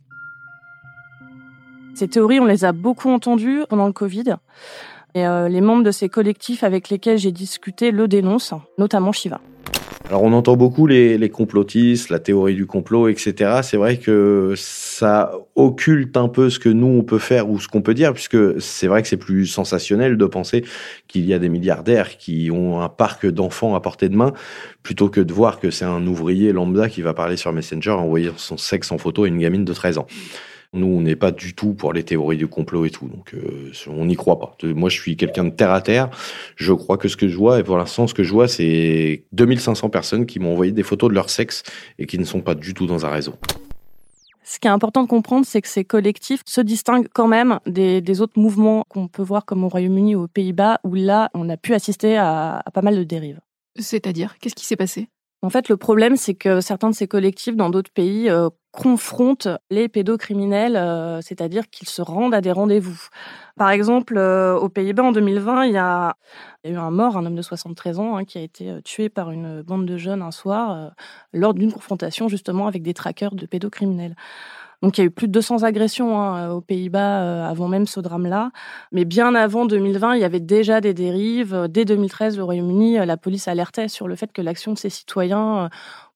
Ces 1.94 2.08
théories, 2.08 2.40
on 2.40 2.44
les 2.44 2.64
a 2.64 2.72
beaucoup 2.72 3.10
entendues 3.10 3.62
pendant 3.68 3.86
le 3.86 3.92
Covid. 3.92 4.36
Et 5.14 5.26
euh, 5.26 5.48
les 5.48 5.60
membres 5.60 5.84
de 5.84 5.92
ces 5.92 6.08
collectifs 6.08 6.64
avec 6.64 6.88
lesquels 6.88 7.18
j'ai 7.18 7.30
discuté 7.30 7.92
le 7.92 8.08
dénoncent, 8.08 8.54
notamment 8.78 9.12
Shiva. 9.12 9.40
Alors 10.06 10.22
on 10.22 10.34
entend 10.34 10.54
beaucoup 10.54 10.86
les, 10.86 11.16
les, 11.16 11.30
complotistes, 11.30 12.10
la 12.10 12.18
théorie 12.18 12.54
du 12.54 12.66
complot, 12.66 13.08
etc. 13.08 13.60
C'est 13.62 13.78
vrai 13.78 13.96
que 13.96 14.52
ça 14.54 15.32
occulte 15.54 16.18
un 16.18 16.28
peu 16.28 16.50
ce 16.50 16.58
que 16.58 16.68
nous 16.68 16.86
on 16.86 17.02
peut 17.02 17.18
faire 17.18 17.48
ou 17.48 17.58
ce 17.58 17.68
qu'on 17.68 17.80
peut 17.80 17.94
dire, 17.94 18.12
puisque 18.12 18.60
c'est 18.60 18.86
vrai 18.86 19.00
que 19.00 19.08
c'est 19.08 19.16
plus 19.16 19.46
sensationnel 19.46 20.18
de 20.18 20.26
penser 20.26 20.62
qu'il 21.08 21.24
y 21.24 21.32
a 21.32 21.38
des 21.38 21.48
milliardaires 21.48 22.18
qui 22.18 22.50
ont 22.52 22.82
un 22.82 22.90
parc 22.90 23.26
d'enfants 23.26 23.74
à 23.74 23.80
portée 23.80 24.10
de 24.10 24.16
main, 24.16 24.34
plutôt 24.82 25.08
que 25.08 25.22
de 25.22 25.32
voir 25.32 25.58
que 25.58 25.70
c'est 25.70 25.86
un 25.86 26.06
ouvrier 26.06 26.52
lambda 26.52 26.90
qui 26.90 27.00
va 27.00 27.14
parler 27.14 27.38
sur 27.38 27.52
Messenger 27.54 27.92
en 27.92 28.00
envoyant 28.00 28.34
son 28.36 28.58
sexe 28.58 28.92
en 28.92 28.98
photo 28.98 29.24
à 29.24 29.28
une 29.28 29.38
gamine 29.38 29.64
de 29.64 29.72
13 29.72 29.96
ans. 29.96 30.06
Nous, 30.74 30.86
on 30.86 31.00
n'est 31.00 31.16
pas 31.16 31.30
du 31.30 31.54
tout 31.54 31.72
pour 31.72 31.92
les 31.92 32.02
théories 32.02 32.36
du 32.36 32.48
complot 32.48 32.84
et 32.84 32.90
tout, 32.90 33.06
donc 33.06 33.32
euh, 33.34 33.70
on 33.86 34.06
n'y 34.06 34.16
croit 34.16 34.40
pas. 34.40 34.56
Moi, 34.64 34.90
je 34.90 35.00
suis 35.00 35.16
quelqu'un 35.16 35.44
de 35.44 35.50
terre 35.50 35.70
à 35.70 35.80
terre. 35.80 36.10
Je 36.56 36.72
crois 36.72 36.98
que 36.98 37.08
ce 37.08 37.16
que 37.16 37.28
je 37.28 37.36
vois, 37.36 37.60
et 37.60 37.62
pour 37.62 37.78
l'instant, 37.78 38.06
ce 38.06 38.14
que 38.14 38.24
je 38.24 38.32
vois, 38.32 38.48
c'est 38.48 39.24
2500 39.32 39.88
personnes 39.88 40.26
qui 40.26 40.40
m'ont 40.40 40.52
envoyé 40.52 40.72
des 40.72 40.82
photos 40.82 41.10
de 41.10 41.14
leur 41.14 41.30
sexe 41.30 41.62
et 41.98 42.06
qui 42.06 42.18
ne 42.18 42.24
sont 42.24 42.40
pas 42.40 42.54
du 42.54 42.74
tout 42.74 42.86
dans 42.86 43.06
un 43.06 43.10
réseau. 43.10 43.34
Ce 44.42 44.58
qui 44.58 44.66
est 44.66 44.70
important 44.70 45.02
de 45.02 45.08
comprendre, 45.08 45.46
c'est 45.46 45.62
que 45.62 45.68
ces 45.68 45.84
collectifs 45.84 46.42
se 46.44 46.60
distinguent 46.60 47.08
quand 47.14 47.28
même 47.28 47.60
des, 47.66 48.02
des 48.02 48.20
autres 48.20 48.38
mouvements 48.38 48.84
qu'on 48.88 49.08
peut 49.08 49.22
voir 49.22 49.46
comme 49.46 49.64
au 49.64 49.68
Royaume-Uni 49.68 50.16
ou 50.16 50.24
aux 50.24 50.28
Pays-Bas, 50.28 50.80
où 50.84 50.94
là, 50.94 51.30
on 51.34 51.48
a 51.48 51.56
pu 51.56 51.72
assister 51.72 52.16
à, 52.16 52.62
à 52.64 52.70
pas 52.70 52.82
mal 52.82 52.96
de 52.96 53.04
dérives. 53.04 53.40
C'est-à-dire, 53.78 54.38
qu'est-ce 54.38 54.54
qui 54.54 54.66
s'est 54.66 54.76
passé? 54.76 55.08
En 55.44 55.50
fait, 55.50 55.68
le 55.68 55.76
problème, 55.76 56.16
c'est 56.16 56.34
que 56.34 56.62
certains 56.62 56.88
de 56.88 56.94
ces 56.94 57.06
collectifs 57.06 57.54
dans 57.54 57.68
d'autres 57.68 57.92
pays 57.92 58.30
euh, 58.30 58.48
confrontent 58.72 59.48
les 59.70 59.90
pédocriminels, 59.90 60.74
euh, 60.74 61.20
c'est-à-dire 61.20 61.68
qu'ils 61.68 61.86
se 61.86 62.00
rendent 62.00 62.32
à 62.32 62.40
des 62.40 62.50
rendez-vous. 62.50 63.08
Par 63.58 63.68
exemple, 63.68 64.16
euh, 64.16 64.56
aux 64.56 64.70
Pays-Bas, 64.70 65.02
en 65.02 65.12
2020, 65.12 65.66
il 65.66 65.74
y, 65.74 65.76
a, 65.76 66.16
eu 66.64 66.76
un 66.76 66.90
mort, 66.90 67.18
un 67.18 67.26
homme 67.26 67.34
de 67.34 67.42
73 67.42 67.98
ans, 67.98 68.16
hein, 68.16 68.24
qui 68.24 68.38
a 68.38 68.40
été 68.40 68.80
tué 68.84 69.10
par 69.10 69.32
une 69.32 69.60
bande 69.60 69.84
de 69.84 69.98
jeunes 69.98 70.22
un 70.22 70.30
soir 70.30 70.92
lors 71.34 71.52
d'une 71.52 71.72
confrontation 71.72 72.26
justement 72.28 72.66
avec 72.66 72.82
des 72.82 72.94
traqueurs 72.94 73.34
de 73.34 73.44
pédocriminels. 73.44 74.16
Donc 74.84 74.98
il 74.98 75.00
y 75.00 75.04
a 75.04 75.06
eu 75.06 75.10
plus 75.10 75.28
de 75.28 75.32
200 75.32 75.62
agressions 75.62 76.20
hein, 76.20 76.50
aux 76.50 76.60
Pays-Bas 76.60 77.22
euh, 77.22 77.48
avant 77.48 77.68
même 77.68 77.86
ce 77.86 78.00
drame-là. 78.00 78.50
Mais 78.92 79.06
bien 79.06 79.34
avant 79.34 79.64
2020, 79.64 80.16
il 80.16 80.20
y 80.20 80.24
avait 80.24 80.40
déjà 80.40 80.82
des 80.82 80.92
dérives. 80.92 81.68
Dès 81.70 81.86
2013, 81.86 82.38
au 82.38 82.44
Royaume-Uni, 82.44 82.98
euh, 82.98 83.06
la 83.06 83.16
police 83.16 83.48
alertait 83.48 83.88
sur 83.88 84.08
le 84.08 84.14
fait 84.14 84.30
que 84.30 84.42
l'action 84.42 84.74
de 84.74 84.78
ses 84.78 84.90
citoyens 84.90 85.64
euh, 85.64 85.68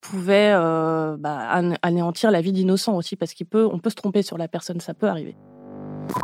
pouvait 0.02 0.52
bah, 0.52 1.48
anéantir 1.80 2.30
la 2.30 2.42
vie 2.42 2.52
d'innocents 2.52 2.94
aussi, 2.94 3.16
parce 3.16 3.32
qu'on 3.32 3.46
peut, 3.46 3.66
on 3.72 3.78
peut 3.78 3.90
se 3.90 3.96
tromper 3.96 4.20
sur 4.22 4.36
la 4.36 4.48
personne, 4.48 4.80
ça 4.80 4.92
peut 4.92 5.08
arriver. 5.08 5.34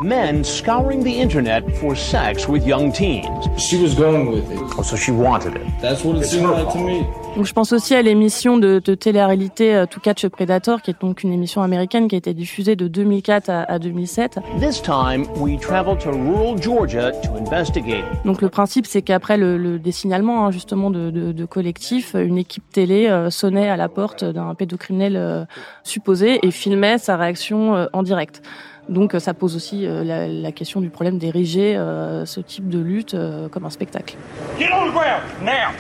Men 0.00 0.44
scouring 0.44 1.02
the 1.02 1.20
internet 1.20 1.62
for 1.76 1.96
sex 1.96 2.48
with 2.48 2.66
young 2.66 2.92
teens. 2.92 3.26
She 3.58 3.76
was 3.80 3.94
going 3.94 4.26
with 4.30 4.50
it. 4.50 4.58
Oh, 4.78 4.82
so 4.82 4.96
she 4.96 5.12
wanted 5.12 5.54
it. 5.56 5.62
That's 5.80 6.04
what 6.04 6.16
it 6.16 6.24
seemed 6.26 6.50
like 6.50 6.72
to 6.72 6.78
me. 6.78 7.04
Donc 7.36 7.46
je 7.46 7.52
pense 7.52 7.72
aussi 7.72 7.96
à 7.96 8.02
l'émission 8.02 8.58
de, 8.58 8.80
de 8.84 8.94
télé-réalité 8.94 9.74
euh, 9.74 9.86
To 9.86 9.98
Catch 9.98 10.24
a 10.24 10.30
Predator, 10.30 10.82
qui 10.82 10.92
est 10.92 11.00
donc 11.00 11.24
une 11.24 11.32
émission 11.32 11.62
américaine 11.62 12.06
qui 12.06 12.14
a 12.14 12.18
été 12.18 12.32
diffusée 12.32 12.76
de 12.76 12.86
2004 12.86 13.50
à, 13.50 13.62
à 13.62 13.78
2007. 13.80 14.38
This 14.60 14.80
time, 14.80 15.26
we 15.36 15.58
traveled 15.58 15.98
to 15.98 16.12
rural 16.12 16.56
Georgia 16.56 17.10
to 17.10 17.30
investigate. 17.36 18.04
Donc 18.24 18.40
le 18.40 18.48
principe, 18.48 18.86
c'est 18.86 19.02
qu'après 19.02 19.36
le, 19.36 19.58
le, 19.58 19.80
des 19.80 19.90
signalements 19.90 20.46
hein, 20.46 20.52
justement 20.52 20.90
de, 20.90 21.10
de, 21.10 21.32
de 21.32 21.44
collectifs, 21.44 22.14
une 22.14 22.38
équipe 22.38 22.70
télé 22.70 23.08
euh, 23.08 23.30
sonnait 23.30 23.68
à 23.68 23.76
la 23.76 23.88
porte 23.88 24.24
d'un 24.24 24.54
pédocriminel 24.54 25.16
euh, 25.16 25.44
supposé 25.82 26.38
et 26.46 26.52
filmait 26.52 26.98
sa 26.98 27.16
réaction 27.16 27.74
euh, 27.74 27.86
en 27.92 28.04
direct. 28.04 28.42
Donc 28.88 29.16
ça 29.18 29.32
pose 29.34 29.56
aussi 29.56 29.86
euh, 29.86 30.04
la, 30.04 30.28
la, 30.28 30.52
question 30.52 30.80
du 30.80 30.90
problème 30.90 31.18
d'ériger 31.18 31.76
euh, 31.76 32.26
ce 32.26 32.40
type 32.40 32.68
de 32.68 32.78
lutte 32.78 33.14
euh, 33.14 33.48
comme 33.48 33.64
un 33.64 33.70
spectacle. 33.70 34.16
Get 34.58 34.68
on 34.72 34.88
the 34.88 34.92
ground 34.92 35.22
now. 35.42 35.72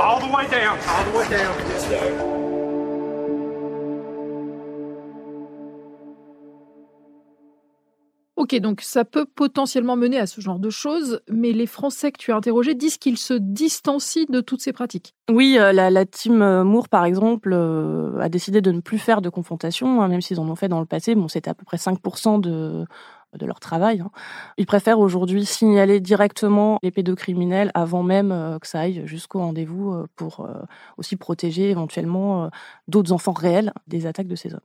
All 0.00 0.18
the 0.18 0.32
way 0.32 0.46
down. 0.50 0.78
All 0.88 1.04
the 1.12 1.16
way 1.16 1.28
down. 1.28 2.47
Ok, 8.38 8.54
donc 8.60 8.82
ça 8.82 9.04
peut 9.04 9.24
potentiellement 9.24 9.96
mener 9.96 10.16
à 10.16 10.28
ce 10.28 10.40
genre 10.40 10.60
de 10.60 10.70
choses, 10.70 11.20
mais 11.28 11.50
les 11.50 11.66
Français 11.66 12.12
que 12.12 12.18
tu 12.18 12.30
as 12.30 12.36
interrogés 12.36 12.76
disent 12.76 12.96
qu'ils 12.96 13.18
se 13.18 13.34
distancient 13.34 14.26
de 14.28 14.40
toutes 14.40 14.60
ces 14.60 14.72
pratiques. 14.72 15.12
Oui, 15.28 15.56
euh, 15.58 15.72
la, 15.72 16.06
team 16.06 16.40
euh, 16.40 16.62
Moore, 16.62 16.88
par 16.88 17.04
exemple, 17.04 17.50
euh, 17.52 18.16
a 18.20 18.28
décidé 18.28 18.60
de 18.60 18.70
ne 18.70 18.78
plus 18.78 18.98
faire 18.98 19.22
de 19.22 19.28
confrontation, 19.28 20.00
hein, 20.02 20.06
même 20.06 20.20
s'ils 20.20 20.38
en 20.38 20.48
ont 20.48 20.54
fait 20.54 20.68
dans 20.68 20.78
le 20.78 20.86
passé. 20.86 21.16
Bon, 21.16 21.26
c'était 21.26 21.50
à 21.50 21.54
peu 21.54 21.64
près 21.64 21.78
5% 21.78 22.40
de, 22.40 22.84
de 23.36 23.44
leur 23.44 23.58
travail. 23.58 24.02
Hein. 24.02 24.12
Ils 24.56 24.66
préfèrent 24.66 25.00
aujourd'hui 25.00 25.44
signaler 25.44 25.98
directement 25.98 26.78
les 26.84 26.92
pédocriminels 26.92 27.72
avant 27.74 28.04
même 28.04 28.58
que 28.60 28.68
ça 28.68 28.78
aille 28.78 29.02
jusqu'au 29.04 29.40
rendez-vous 29.40 30.06
pour 30.14 30.48
aussi 30.96 31.16
protéger 31.16 31.70
éventuellement 31.70 32.50
d'autres 32.86 33.10
enfants 33.10 33.32
réels 33.32 33.72
des 33.88 34.06
attaques 34.06 34.28
de 34.28 34.36
ces 34.36 34.54
hommes. 34.54 34.60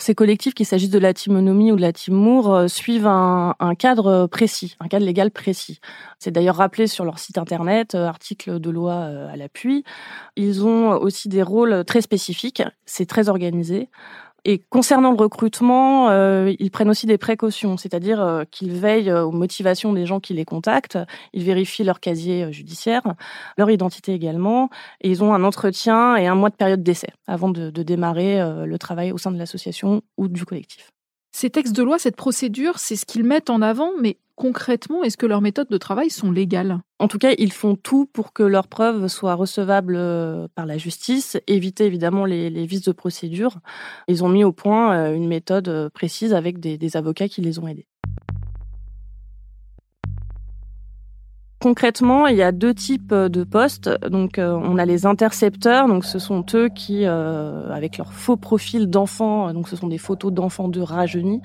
Ces 0.00 0.14
collectifs, 0.14 0.54
qu'il 0.54 0.64
s'agisse 0.64 0.88
de 0.88 0.98
la 0.98 1.12
timonomie 1.12 1.72
ou 1.72 1.76
de 1.76 1.82
la 1.82 1.92
Timour, 1.92 2.54
euh, 2.54 2.68
suivent 2.68 3.06
un, 3.06 3.54
cadre 3.78 4.26
précis, 4.26 4.76
un 4.80 4.88
cadre 4.88 5.04
légal 5.04 5.30
précis. 5.30 5.78
C'est 6.18 6.30
d'ailleurs 6.30 6.56
rappelé 6.56 6.86
sur 6.86 7.04
leur 7.04 7.18
site 7.18 7.36
internet, 7.36 7.94
euh, 7.94 8.06
article 8.06 8.60
de 8.60 8.70
loi 8.70 8.94
euh, 8.94 9.30
à 9.30 9.36
l'appui. 9.36 9.84
Ils 10.36 10.64
ont 10.64 10.92
aussi 10.92 11.28
des 11.28 11.42
rôles 11.42 11.84
très 11.84 12.00
spécifiques, 12.00 12.62
c'est 12.86 13.04
très 13.04 13.28
organisé. 13.28 13.90
Et 14.44 14.58
concernant 14.70 15.10
le 15.10 15.16
recrutement, 15.16 16.08
euh, 16.10 16.52
ils 16.58 16.70
prennent 16.70 16.88
aussi 16.88 17.06
des 17.06 17.18
précautions, 17.18 17.76
c'est-à-dire 17.76 18.20
euh, 18.20 18.44
qu'ils 18.50 18.72
veillent 18.72 19.10
euh, 19.10 19.24
aux 19.24 19.32
motivations 19.32 19.92
des 19.92 20.06
gens 20.06 20.20
qui 20.20 20.34
les 20.34 20.44
contactent, 20.44 20.98
ils 21.32 21.44
vérifient 21.44 21.84
leur 21.84 22.00
casier 22.00 22.52
judiciaire, 22.52 23.02
leur 23.58 23.70
identité 23.70 24.12
également, 24.12 24.70
et 25.00 25.10
ils 25.10 25.22
ont 25.22 25.34
un 25.34 25.44
entretien 25.44 26.16
et 26.16 26.26
un 26.26 26.34
mois 26.34 26.50
de 26.50 26.56
période 26.56 26.82
d'essai 26.82 27.08
avant 27.26 27.50
de 27.50 27.70
démarrer 27.82 28.40
le 28.66 28.78
travail 28.78 29.12
au 29.12 29.18
sein 29.18 29.30
de 29.30 29.38
l'association 29.38 30.02
ou 30.16 30.28
du 30.28 30.44
collectif. 30.44 30.90
Ces 31.32 31.50
textes 31.50 31.74
de 31.74 31.82
loi, 31.82 31.98
cette 31.98 32.16
procédure, 32.16 32.78
c'est 32.78 32.96
ce 32.96 33.06
qu'ils 33.06 33.24
mettent 33.24 33.50
en 33.50 33.62
avant, 33.62 33.92
mais 34.00 34.18
concrètement, 34.34 35.04
est-ce 35.04 35.16
que 35.16 35.26
leurs 35.26 35.42
méthodes 35.42 35.68
de 35.68 35.78
travail 35.78 36.10
sont 36.10 36.32
légales? 36.32 36.80
En 36.98 37.08
tout 37.08 37.18
cas, 37.18 37.32
ils 37.38 37.52
font 37.52 37.76
tout 37.76 38.06
pour 38.06 38.32
que 38.32 38.42
leurs 38.42 38.68
preuves 38.68 39.06
soient 39.08 39.34
recevables 39.34 39.96
euh, 39.96 40.48
par 40.54 40.66
la 40.66 40.78
justice, 40.78 41.38
éviter 41.46 41.84
évidemment 41.84 42.24
les, 42.24 42.66
vices 42.66 42.82
de 42.82 42.92
procédure. 42.92 43.58
Ils 44.08 44.24
ont 44.24 44.28
mis 44.28 44.44
au 44.44 44.52
point 44.52 44.96
euh, 44.96 45.14
une 45.14 45.28
méthode 45.28 45.68
euh, 45.68 45.90
précise 45.90 46.34
avec 46.34 46.58
des 46.58 46.96
avocats 46.96 47.28
qui 47.28 47.42
les 47.42 47.58
ont 47.58 47.68
aidés. 47.68 47.86
Concrètement, 51.62 52.26
il 52.26 52.38
y 52.38 52.42
a 52.42 52.52
deux 52.52 52.72
types 52.72 53.12
euh, 53.12 53.28
de 53.28 53.44
postes. 53.44 53.90
Donc, 54.08 54.38
euh, 54.38 54.58
on 54.64 54.78
a 54.78 54.86
les 54.86 55.04
intercepteurs. 55.04 55.88
Donc, 55.88 56.06
ce 56.06 56.18
sont 56.18 56.42
eux 56.54 56.70
qui, 56.70 57.04
euh, 57.04 57.70
avec 57.70 57.98
leur 57.98 58.14
faux 58.14 58.38
profil 58.38 58.88
d'enfants, 58.88 59.52
donc 59.52 59.68
ce 59.68 59.76
sont 59.76 59.88
des 59.88 59.98
photos 59.98 60.32
d'enfants 60.32 60.68
de 60.68 60.80
rajeunis, 60.80 61.42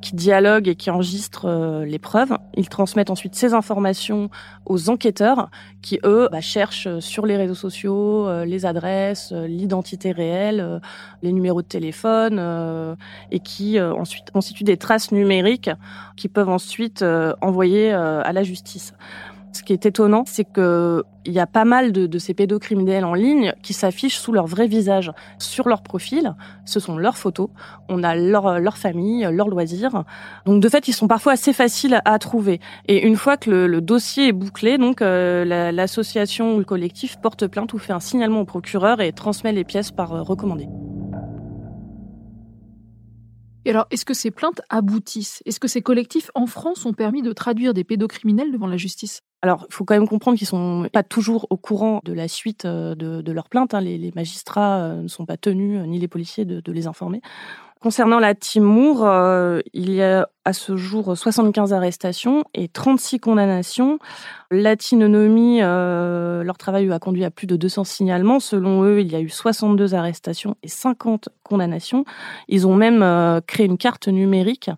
qui 0.00 0.14
dialoguent 0.14 0.68
et 0.68 0.74
qui 0.74 0.88
enregistrent 0.90 1.84
les 1.84 1.98
preuves. 1.98 2.34
Ils 2.54 2.70
transmettent 2.70 3.10
ensuite 3.10 3.34
ces 3.34 3.52
informations 3.52 4.30
aux 4.64 4.88
enquêteurs, 4.88 5.50
qui 5.82 6.00
eux 6.02 6.30
bah, 6.32 6.40
cherchent 6.40 6.88
sur 7.00 7.26
les 7.26 7.36
réseaux 7.36 7.54
sociaux 7.54 8.26
les 8.44 8.64
adresses, 8.64 9.32
l'identité 9.32 10.12
réelle, 10.12 10.80
les 11.22 11.32
numéros 11.32 11.60
de 11.60 11.66
téléphone, 11.66 12.96
et 13.30 13.40
qui 13.40 13.80
ensuite 13.80 14.30
constituent 14.30 14.64
des 14.64 14.76
traces 14.76 15.12
numériques 15.12 15.70
qui 16.16 16.28
peuvent 16.28 16.48
ensuite 16.48 17.04
envoyer 17.42 17.92
à 17.92 18.32
la 18.32 18.42
justice. 18.42 18.94
Ce 19.58 19.64
qui 19.64 19.72
est 19.72 19.86
étonnant, 19.86 20.22
c'est 20.24 20.44
que 20.44 21.02
il 21.24 21.32
y 21.32 21.40
a 21.40 21.46
pas 21.48 21.64
mal 21.64 21.90
de, 21.90 22.18
ces 22.20 22.32
pédocriminels 22.32 23.04
en 23.04 23.12
ligne 23.12 23.54
qui 23.60 23.72
s'affichent 23.72 24.16
sous 24.16 24.30
leur 24.30 24.46
vrai 24.46 24.68
visage. 24.68 25.10
Sur 25.40 25.68
leur 25.68 25.82
profil, 25.82 26.36
ce 26.64 26.78
sont 26.78 26.96
leurs 26.96 27.18
photos, 27.18 27.48
on 27.88 28.04
a 28.04 28.14
leur, 28.14 28.78
famille, 28.78 29.26
leurs 29.32 29.48
loisirs. 29.48 30.04
Donc 30.46 30.62
de 30.62 30.68
fait, 30.68 30.86
ils 30.86 30.92
sont 30.92 31.08
parfois 31.08 31.32
assez 31.32 31.52
faciles 31.52 32.00
à 32.04 32.18
trouver. 32.20 32.60
Et 32.86 33.04
une 33.04 33.16
fois 33.16 33.36
que 33.36 33.50
le, 33.50 33.66
le 33.66 33.80
dossier 33.80 34.28
est 34.28 34.32
bouclé, 34.32 34.78
donc 34.78 35.02
euh, 35.02 35.44
l'association 35.72 36.54
ou 36.54 36.58
le 36.58 36.64
collectif 36.64 37.16
porte 37.20 37.48
plainte 37.48 37.72
ou 37.72 37.78
fait 37.78 37.92
un 37.92 38.00
signalement 38.00 38.42
au 38.42 38.44
procureur 38.44 39.00
et 39.00 39.12
transmet 39.12 39.50
les 39.50 39.64
pièces 39.64 39.90
par 39.90 40.14
euh, 40.14 40.22
recommandé. 40.22 40.68
Et 43.64 43.70
alors, 43.70 43.86
est-ce 43.90 44.04
que 44.04 44.14
ces 44.14 44.30
plaintes 44.30 44.62
aboutissent? 44.68 45.42
Est-ce 45.46 45.58
que 45.58 45.68
ces 45.68 45.82
collectifs 45.82 46.30
en 46.36 46.46
France 46.46 46.86
ont 46.86 46.94
permis 46.94 47.22
de 47.22 47.32
traduire 47.32 47.74
des 47.74 47.82
pédocriminels 47.82 48.52
devant 48.52 48.68
la 48.68 48.76
justice? 48.76 49.20
Alors, 49.40 49.66
il 49.68 49.72
faut 49.72 49.84
quand 49.84 49.94
même 49.94 50.08
comprendre 50.08 50.36
qu'ils 50.36 50.48
sont 50.48 50.88
pas 50.92 51.04
toujours 51.04 51.46
au 51.50 51.56
courant 51.56 52.00
de 52.04 52.12
la 52.12 52.26
suite 52.26 52.64
euh, 52.64 52.96
de, 52.96 53.32
leurs 53.32 53.48
plaintes. 53.48 53.72
Hein. 53.72 53.80
Les, 53.80 54.12
magistrats 54.14 54.78
euh, 54.78 55.02
ne 55.02 55.08
sont 55.08 55.26
pas 55.26 55.36
tenus, 55.36 55.78
euh, 55.78 55.86
ni 55.86 56.00
les 56.00 56.08
policiers, 56.08 56.44
de 56.44 56.72
les 56.72 56.86
informer. 56.88 57.20
Concernant 57.80 58.18
la 58.18 58.34
Timur, 58.34 59.04
euh, 59.04 59.60
il 59.72 59.92
y 59.92 60.02
a 60.02 60.28
à 60.44 60.52
ce 60.52 60.76
jour 60.76 61.16
75 61.16 61.72
arrestations 61.72 62.42
et 62.52 62.66
36 62.66 63.20
condamnations. 63.20 64.00
Latinonomie, 64.50 65.60
euh, 65.62 66.42
leur 66.42 66.58
travail 66.58 66.90
a 66.90 66.98
conduit 66.98 67.24
à 67.24 67.30
plus 67.30 67.46
de 67.46 67.54
200 67.54 67.84
signalements. 67.84 68.40
Selon 68.40 68.82
eux, 68.82 69.00
il 69.00 69.12
y 69.12 69.14
a 69.14 69.20
eu 69.20 69.28
62 69.28 69.94
arrestations 69.94 70.56
et 70.64 70.68
50 70.68 71.28
condamnations. 71.44 72.04
Ils 72.48 72.66
ont 72.66 72.74
même 72.74 73.02
euh, 73.02 73.40
créé 73.46 73.66
une 73.66 73.78
carte 73.78 74.08
numérique 74.08 74.70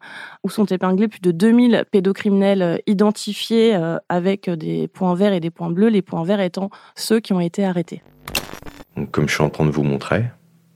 où 0.44 0.50
sont 0.50 0.66
épinglés 0.66 1.08
plus 1.08 1.20
de 1.20 1.30
2000 1.30 1.86
pédocriminels 1.90 2.82
identifiés 2.86 3.78
avec 4.10 4.50
des 4.50 4.88
points 4.88 5.14
verts 5.14 5.32
et 5.32 5.40
des 5.40 5.50
points 5.50 5.70
bleus, 5.70 5.88
les 5.88 6.02
points 6.02 6.24
verts 6.24 6.40
étant 6.40 6.68
ceux 6.96 7.20
qui 7.20 7.32
ont 7.32 7.40
été 7.40 7.64
arrêtés. 7.64 8.02
comme 9.10 9.28
je 9.28 9.34
suis 9.34 9.42
en 9.42 9.50
train 9.50 9.64
de 9.64 9.70
vous 9.70 9.84
montrer. 9.84 10.24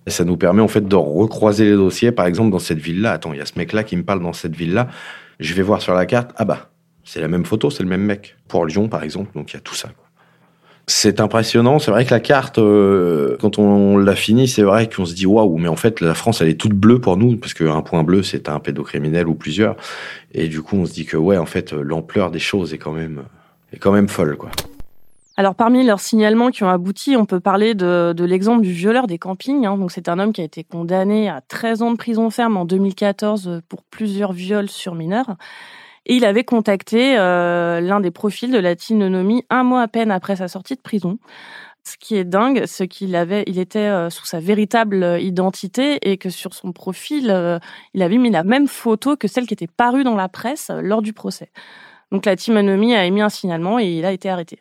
Et 0.07 0.11
ça 0.11 0.25
nous 0.25 0.37
permet 0.37 0.63
en 0.63 0.69
fait 0.69 0.87
de 0.87 0.97
recroiser 0.97 1.65
les 1.65 1.73
dossiers. 1.73 2.13
Par 2.13 2.27
exemple, 2.27 2.51
dans 2.51 2.59
cette 2.59 2.79
ville-là, 2.79 3.13
attends, 3.13 3.33
il 3.33 3.39
y 3.39 3.43
a 3.43 3.47
ce 3.47 3.59
mec-là 3.59 3.85
qui 3.85 3.97
me 3.97 4.03
parle 4.05 4.23
dans 4.23 4.33
cette 4.33 4.55
ville-là. 4.55 4.89
Je 5.41 5.55
vais 5.55 5.63
voir 5.63 5.81
sur 5.83 5.95
la 5.95 6.07
carte, 6.07 6.33
ah 6.37 6.45
bah, 6.45 6.71
c'est 7.05 7.21
la 7.21 7.29
même 7.29 7.45
photo, 7.45 7.71
c'est 7.71 7.83
le 7.83 7.89
même 7.89 8.03
mec. 8.03 8.37
Pour 8.49 8.67
Lyon, 8.67 8.89
par 8.89 9.03
exemple, 9.03 9.31
donc 9.35 9.53
il 9.53 9.55
y 9.55 9.57
a 9.57 9.61
tout 9.61 9.75
ça. 9.75 9.91
C'est 10.87 11.21
impressionnant. 11.21 11.79
C'est 11.79 11.91
vrai 11.91 12.05
que 12.05 12.11
la 12.11 12.21
carte, 12.21 12.59
euh, 12.59 13.39
quand 13.41 13.59
on 13.59 13.97
l'a 13.97 14.15
fini, 14.15 14.47
c'est 14.47 14.63
vrai 14.63 14.89
qu'on 14.89 15.07
se 15.07 15.15
dit 15.15 15.25
waouh, 15.25 15.57
mais 15.57 15.69
en 15.69 15.77
fait, 15.77 16.03
la 16.03 16.13
France, 16.13 16.43
elle 16.43 16.49
est 16.49 16.61
toute 16.61 16.75
bleue 16.75 17.01
pour 17.01 17.17
nous, 17.17 17.37
parce 17.37 17.55
qu'un 17.55 17.81
point 17.81 18.03
bleu, 18.03 18.23
c'est 18.23 18.51
un 18.51 18.61
pédocriminel 18.61 19.27
ou 19.27 19.35
plusieurs. 19.35 19.77
Et 20.33 20.49
du 20.49 20.61
coup, 20.61 20.77
on 20.77 20.85
se 20.85 20.93
dit 20.93 21.07
que 21.07 21.17
ouais, 21.17 21.39
en 21.39 21.47
fait, 21.47 21.73
l'ampleur 21.73 22.31
des 22.31 22.39
choses 22.39 22.75
est 22.75 22.79
quand 22.79 22.93
même, 22.93 23.23
est 23.73 23.79
quand 23.79 23.93
même 23.93 24.09
folle, 24.09 24.37
quoi. 24.37 24.51
Alors 25.37 25.57
parmi 25.57 25.85
leurs 25.85 25.99
signalements 25.99 26.51
qui 26.51 26.63
ont 26.63 26.69
abouti, 26.69 27.17
on 27.17 27.27
peut 27.27 27.41
parler 27.41 27.75
de, 27.75 28.15
l'exemple 28.21 28.63
du 28.63 28.73
violeur 28.73 29.09
des 29.09 29.19
campings. 29.19 29.67
Hein. 29.67 29.77
Donc 29.77 29.91
c'est 29.91 30.09
un 30.09 30.21
homme 30.21 30.33
qui 30.33 30.41
a 30.41 30.45
été 30.45 30.63
condamné 30.63 31.29
à 31.29 31.41
13 31.41 31.83
ans 31.83 31.91
de 31.91 31.97
prison 31.97 32.31
ferme 32.31 32.57
en 32.57 32.65
2014 32.65 33.63
pour 33.69 33.83
plusieurs 33.83 34.33
viols 34.33 34.71
sur 34.71 34.95
mineurs. 34.95 35.37
Et 36.07 36.15
il 36.15 36.25
avait 36.25 36.45
contacté 36.45 37.19
euh, 37.19 37.81
l'un 37.81 37.99
des 37.99 38.13
profils 38.13 38.51
de 38.51 38.59
la 38.59 38.77
Tinonomie 38.77 39.45
un 39.51 39.65
mois 39.65 39.83
à 39.83 39.89
peine 39.89 40.13
après 40.13 40.37
sa 40.37 40.47
sortie 40.47 40.77
de 40.77 40.81
prison. 40.81 41.19
Ce 41.83 41.97
qui 41.99 42.17
est 42.17 42.25
dingue, 42.25 42.65
c'est 42.67 42.87
qu'il 42.89 43.17
avait, 43.17 43.43
il 43.47 43.59
était 43.59 43.79
euh, 43.81 44.11
sous 44.11 44.27
sa 44.27 44.39
véritable 44.39 45.19
identité 45.21 45.99
et 46.09 46.17
que 46.17 46.31
sur 46.31 46.55
son 46.55 46.73
profil, 46.73 47.31
euh, 47.31 47.59
il 47.93 48.03
avait 48.03 48.19
mis 48.19 48.31
la 48.31 48.45
même 48.45 48.69
photo 48.69 49.17
que 49.17 49.27
celle 49.27 49.47
qui 49.47 49.55
était 49.55 49.67
parue 49.67 50.05
dans 50.05 50.15
la 50.15 50.29
presse 50.29 50.71
lors 50.81 51.03
du 51.03 51.13
procès. 51.13 51.51
Donc 52.13 52.25
la 52.27 52.33
a 52.33 53.05
émis 53.05 53.23
un 53.23 53.29
signalement 53.29 53.81
et 53.81 53.87
il 53.87 54.05
a 54.05 54.13
été 54.13 54.31
arrêté. 54.31 54.61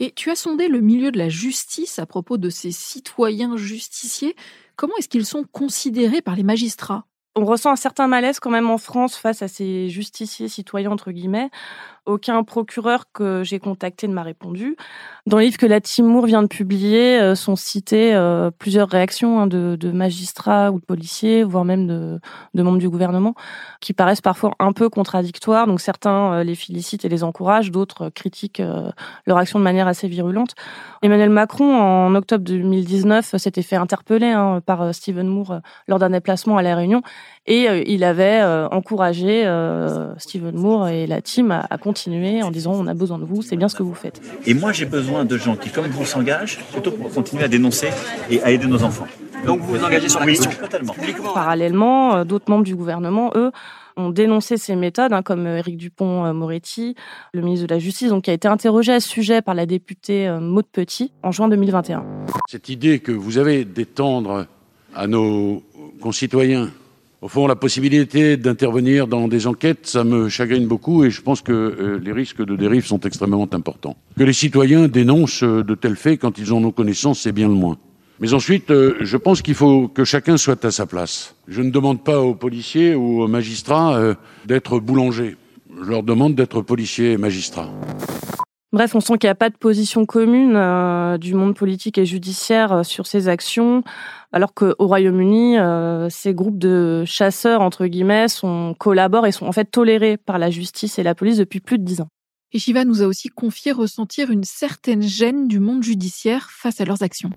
Et 0.00 0.12
tu 0.12 0.30
as 0.30 0.36
sondé 0.36 0.68
le 0.68 0.80
milieu 0.80 1.10
de 1.10 1.18
la 1.18 1.28
justice 1.28 1.98
à 1.98 2.06
propos 2.06 2.38
de 2.38 2.50
ces 2.50 2.70
citoyens 2.70 3.56
justiciers. 3.56 4.36
Comment 4.76 4.94
est-ce 4.98 5.08
qu'ils 5.08 5.26
sont 5.26 5.44
considérés 5.44 6.22
par 6.22 6.36
les 6.36 6.44
magistrats? 6.44 7.04
On 7.34 7.44
ressent 7.44 7.70
un 7.70 7.76
certain 7.76 8.08
malaise 8.08 8.40
quand 8.40 8.50
même 8.50 8.70
en 8.70 8.78
France 8.78 9.16
face 9.16 9.42
à 9.42 9.48
ces 9.48 9.88
justiciers 9.88 10.48
citoyens 10.48 10.90
entre 10.90 11.12
guillemets. 11.12 11.50
Aucun 12.08 12.42
procureur 12.42 13.04
que 13.12 13.42
j'ai 13.44 13.58
contacté 13.58 14.08
ne 14.08 14.14
m'a 14.14 14.22
répondu. 14.22 14.76
Dans 15.26 15.36
le 15.36 15.42
livre 15.42 15.58
que 15.58 15.66
la 15.66 15.78
Timour 15.78 16.24
vient 16.24 16.42
de 16.42 16.46
publier, 16.46 17.20
euh, 17.20 17.34
sont 17.34 17.54
citées 17.54 18.14
euh, 18.14 18.50
plusieurs 18.50 18.88
réactions 18.88 19.40
hein, 19.40 19.46
de, 19.46 19.92
magistrats 19.92 20.72
ou 20.72 20.80
de 20.80 20.84
policiers, 20.86 21.44
voire 21.44 21.66
même 21.66 21.86
de, 21.86 22.18
membres 22.62 22.78
du 22.78 22.88
gouvernement, 22.88 23.34
qui 23.82 23.92
paraissent 23.92 24.22
parfois 24.22 24.52
un 24.58 24.72
peu 24.72 24.88
contradictoires. 24.88 25.66
Donc 25.66 25.82
certains 25.82 26.32
euh, 26.32 26.44
les 26.44 26.54
félicitent 26.54 27.04
et 27.04 27.10
les 27.10 27.24
encouragent, 27.24 27.70
d'autres 27.70 28.08
critiquent 28.08 28.62
leur 29.26 29.36
action 29.36 29.58
de 29.58 29.64
manière 29.64 29.86
assez 29.86 30.08
virulente. 30.08 30.54
Emmanuel 31.02 31.28
Macron, 31.28 31.78
en 31.78 32.14
octobre 32.14 32.42
2019, 32.42 33.36
s'était 33.36 33.60
fait 33.60 33.76
interpeller 33.76 34.30
hein, 34.30 34.62
par 34.64 34.94
Stephen 34.94 35.28
Moore 35.28 35.60
lors 35.86 35.98
d'un 35.98 36.08
déplacement 36.08 36.56
à 36.56 36.62
La 36.62 36.74
Réunion 36.74 37.02
et 37.50 37.92
il 37.92 38.04
avait 38.04 38.42
encouragé 38.70 39.44
Stephen 40.18 40.54
Moore 40.54 40.88
et 40.88 41.06
la 41.06 41.20
team 41.20 41.50
à, 41.50 41.66
à 41.70 41.78
continuer 41.78 42.42
en 42.42 42.50
disant 42.50 42.72
on 42.74 42.86
a 42.86 42.94
besoin 42.94 43.18
de 43.18 43.24
vous, 43.24 43.42
c'est 43.42 43.56
bien 43.56 43.68
ce 43.68 43.74
que 43.74 43.82
vous 43.82 43.94
faites. 43.94 44.20
Et 44.46 44.54
moi 44.54 44.72
j'ai 44.72 44.86
besoin 44.86 45.24
de 45.24 45.36
gens 45.36 45.56
qui, 45.56 45.70
comme 45.70 45.86
vous, 45.86 46.04
s'engagent 46.04 46.58
plutôt 46.72 46.92
pour 46.92 47.10
continuer 47.10 47.44
à 47.44 47.48
dénoncer 47.48 47.88
et 48.30 48.42
à 48.42 48.50
aider 48.50 48.66
nos 48.66 48.82
enfants. 48.82 49.06
Donc 49.46 49.60
vous 49.60 49.76
vous 49.76 49.84
engagez 49.84 50.08
sur 50.08 50.20
la 50.20 50.26
question 50.26 50.50
Totalement. 50.50 50.94
Parallèlement, 51.34 52.16
euh, 52.16 52.24
d'autres 52.24 52.50
membres 52.50 52.64
du 52.64 52.74
gouvernement, 52.74 53.30
eux, 53.34 53.52
ont 53.96 54.10
dénoncé 54.10 54.56
ces 54.56 54.76
méthodes, 54.76 55.12
hein, 55.12 55.22
comme 55.22 55.46
Éric 55.46 55.76
Dupont-Moretti, 55.76 56.94
le 57.32 57.42
ministre 57.42 57.66
de 57.66 57.74
la 57.74 57.78
Justice, 57.78 58.10
donc, 58.10 58.24
qui 58.24 58.30
a 58.30 58.34
été 58.34 58.46
interrogé 58.46 58.92
à 58.92 59.00
ce 59.00 59.08
sujet 59.08 59.42
par 59.42 59.54
la 59.54 59.66
députée 59.66 60.28
euh, 60.28 60.40
Maude 60.40 60.66
Petit 60.70 61.12
en 61.22 61.32
juin 61.32 61.48
2021. 61.48 62.04
Cette 62.48 62.68
idée 62.68 63.00
que 63.00 63.12
vous 63.12 63.38
avez 63.38 63.64
d'étendre 63.64 64.46
à 64.94 65.06
nos 65.06 65.62
concitoyens 66.00 66.70
au 67.20 67.28
fond, 67.28 67.48
la 67.48 67.56
possibilité 67.56 68.36
d'intervenir 68.36 69.08
dans 69.08 69.26
des 69.26 69.46
enquêtes, 69.46 69.86
ça 69.86 70.04
me 70.04 70.28
chagrine 70.28 70.66
beaucoup 70.68 71.04
et 71.04 71.10
je 71.10 71.20
pense 71.20 71.40
que 71.40 71.52
euh, 71.52 72.00
les 72.02 72.12
risques 72.12 72.44
de 72.44 72.54
dérive 72.54 72.86
sont 72.86 73.00
extrêmement 73.00 73.48
importants. 73.52 73.96
Que 74.16 74.22
les 74.22 74.32
citoyens 74.32 74.86
dénoncent 74.86 75.42
euh, 75.42 75.64
de 75.64 75.74
tels 75.74 75.96
faits 75.96 76.20
quand 76.20 76.38
ils 76.38 76.52
en 76.52 76.62
ont 76.62 76.70
connaissance, 76.70 77.20
c'est 77.20 77.32
bien 77.32 77.48
le 77.48 77.54
moins. 77.54 77.76
Mais 78.20 78.34
ensuite, 78.34 78.70
euh, 78.70 78.96
je 79.00 79.16
pense 79.16 79.42
qu'il 79.42 79.54
faut 79.54 79.88
que 79.88 80.04
chacun 80.04 80.36
soit 80.36 80.64
à 80.64 80.70
sa 80.70 80.86
place. 80.86 81.34
Je 81.48 81.60
ne 81.60 81.70
demande 81.70 82.04
pas 82.04 82.20
aux 82.20 82.34
policiers 82.34 82.94
ou 82.94 83.22
aux 83.22 83.28
magistrats 83.28 84.14
d'être 84.46 84.78
boulangers. 84.78 85.36
Je 85.82 85.90
leur 85.90 86.04
demande 86.04 86.36
d'être 86.36 86.62
policiers 86.62 87.12
et 87.12 87.16
magistrats. 87.16 87.70
Bref, 88.70 88.94
on 88.94 89.00
sent 89.00 89.14
qu'il 89.18 89.28
n'y 89.28 89.32
a 89.32 89.34
pas 89.34 89.48
de 89.48 89.56
position 89.56 90.04
commune 90.04 90.52
euh, 90.54 91.16
du 91.16 91.32
monde 91.32 91.56
politique 91.56 91.96
et 91.96 92.04
judiciaire 92.04 92.72
euh, 92.72 92.82
sur 92.82 93.06
ces 93.06 93.26
actions, 93.26 93.82
alors 94.30 94.52
qu'au 94.52 94.74
Royaume-Uni, 94.78 95.58
euh, 95.58 96.08
ces 96.10 96.34
groupes 96.34 96.58
de 96.58 97.02
chasseurs, 97.06 97.62
entre 97.62 97.86
guillemets, 97.86 98.28
sont, 98.28 98.74
collaborent 98.78 99.26
et 99.26 99.32
sont 99.32 99.46
en 99.46 99.52
fait 99.52 99.64
tolérés 99.64 100.18
par 100.18 100.38
la 100.38 100.50
justice 100.50 100.98
et 100.98 101.02
la 101.02 101.14
police 101.14 101.38
depuis 101.38 101.60
plus 101.60 101.78
de 101.78 101.84
dix 101.84 102.02
ans. 102.02 102.08
Et 102.52 102.58
Shiva 102.58 102.84
nous 102.84 103.02
a 103.02 103.06
aussi 103.06 103.28
confié 103.28 103.72
ressentir 103.72 104.30
une 104.30 104.44
certaine 104.44 105.02
gêne 105.02 105.48
du 105.48 105.60
monde 105.60 105.82
judiciaire 105.82 106.48
face 106.50 106.78
à 106.82 106.84
leurs 106.84 107.02
actions. 107.02 107.30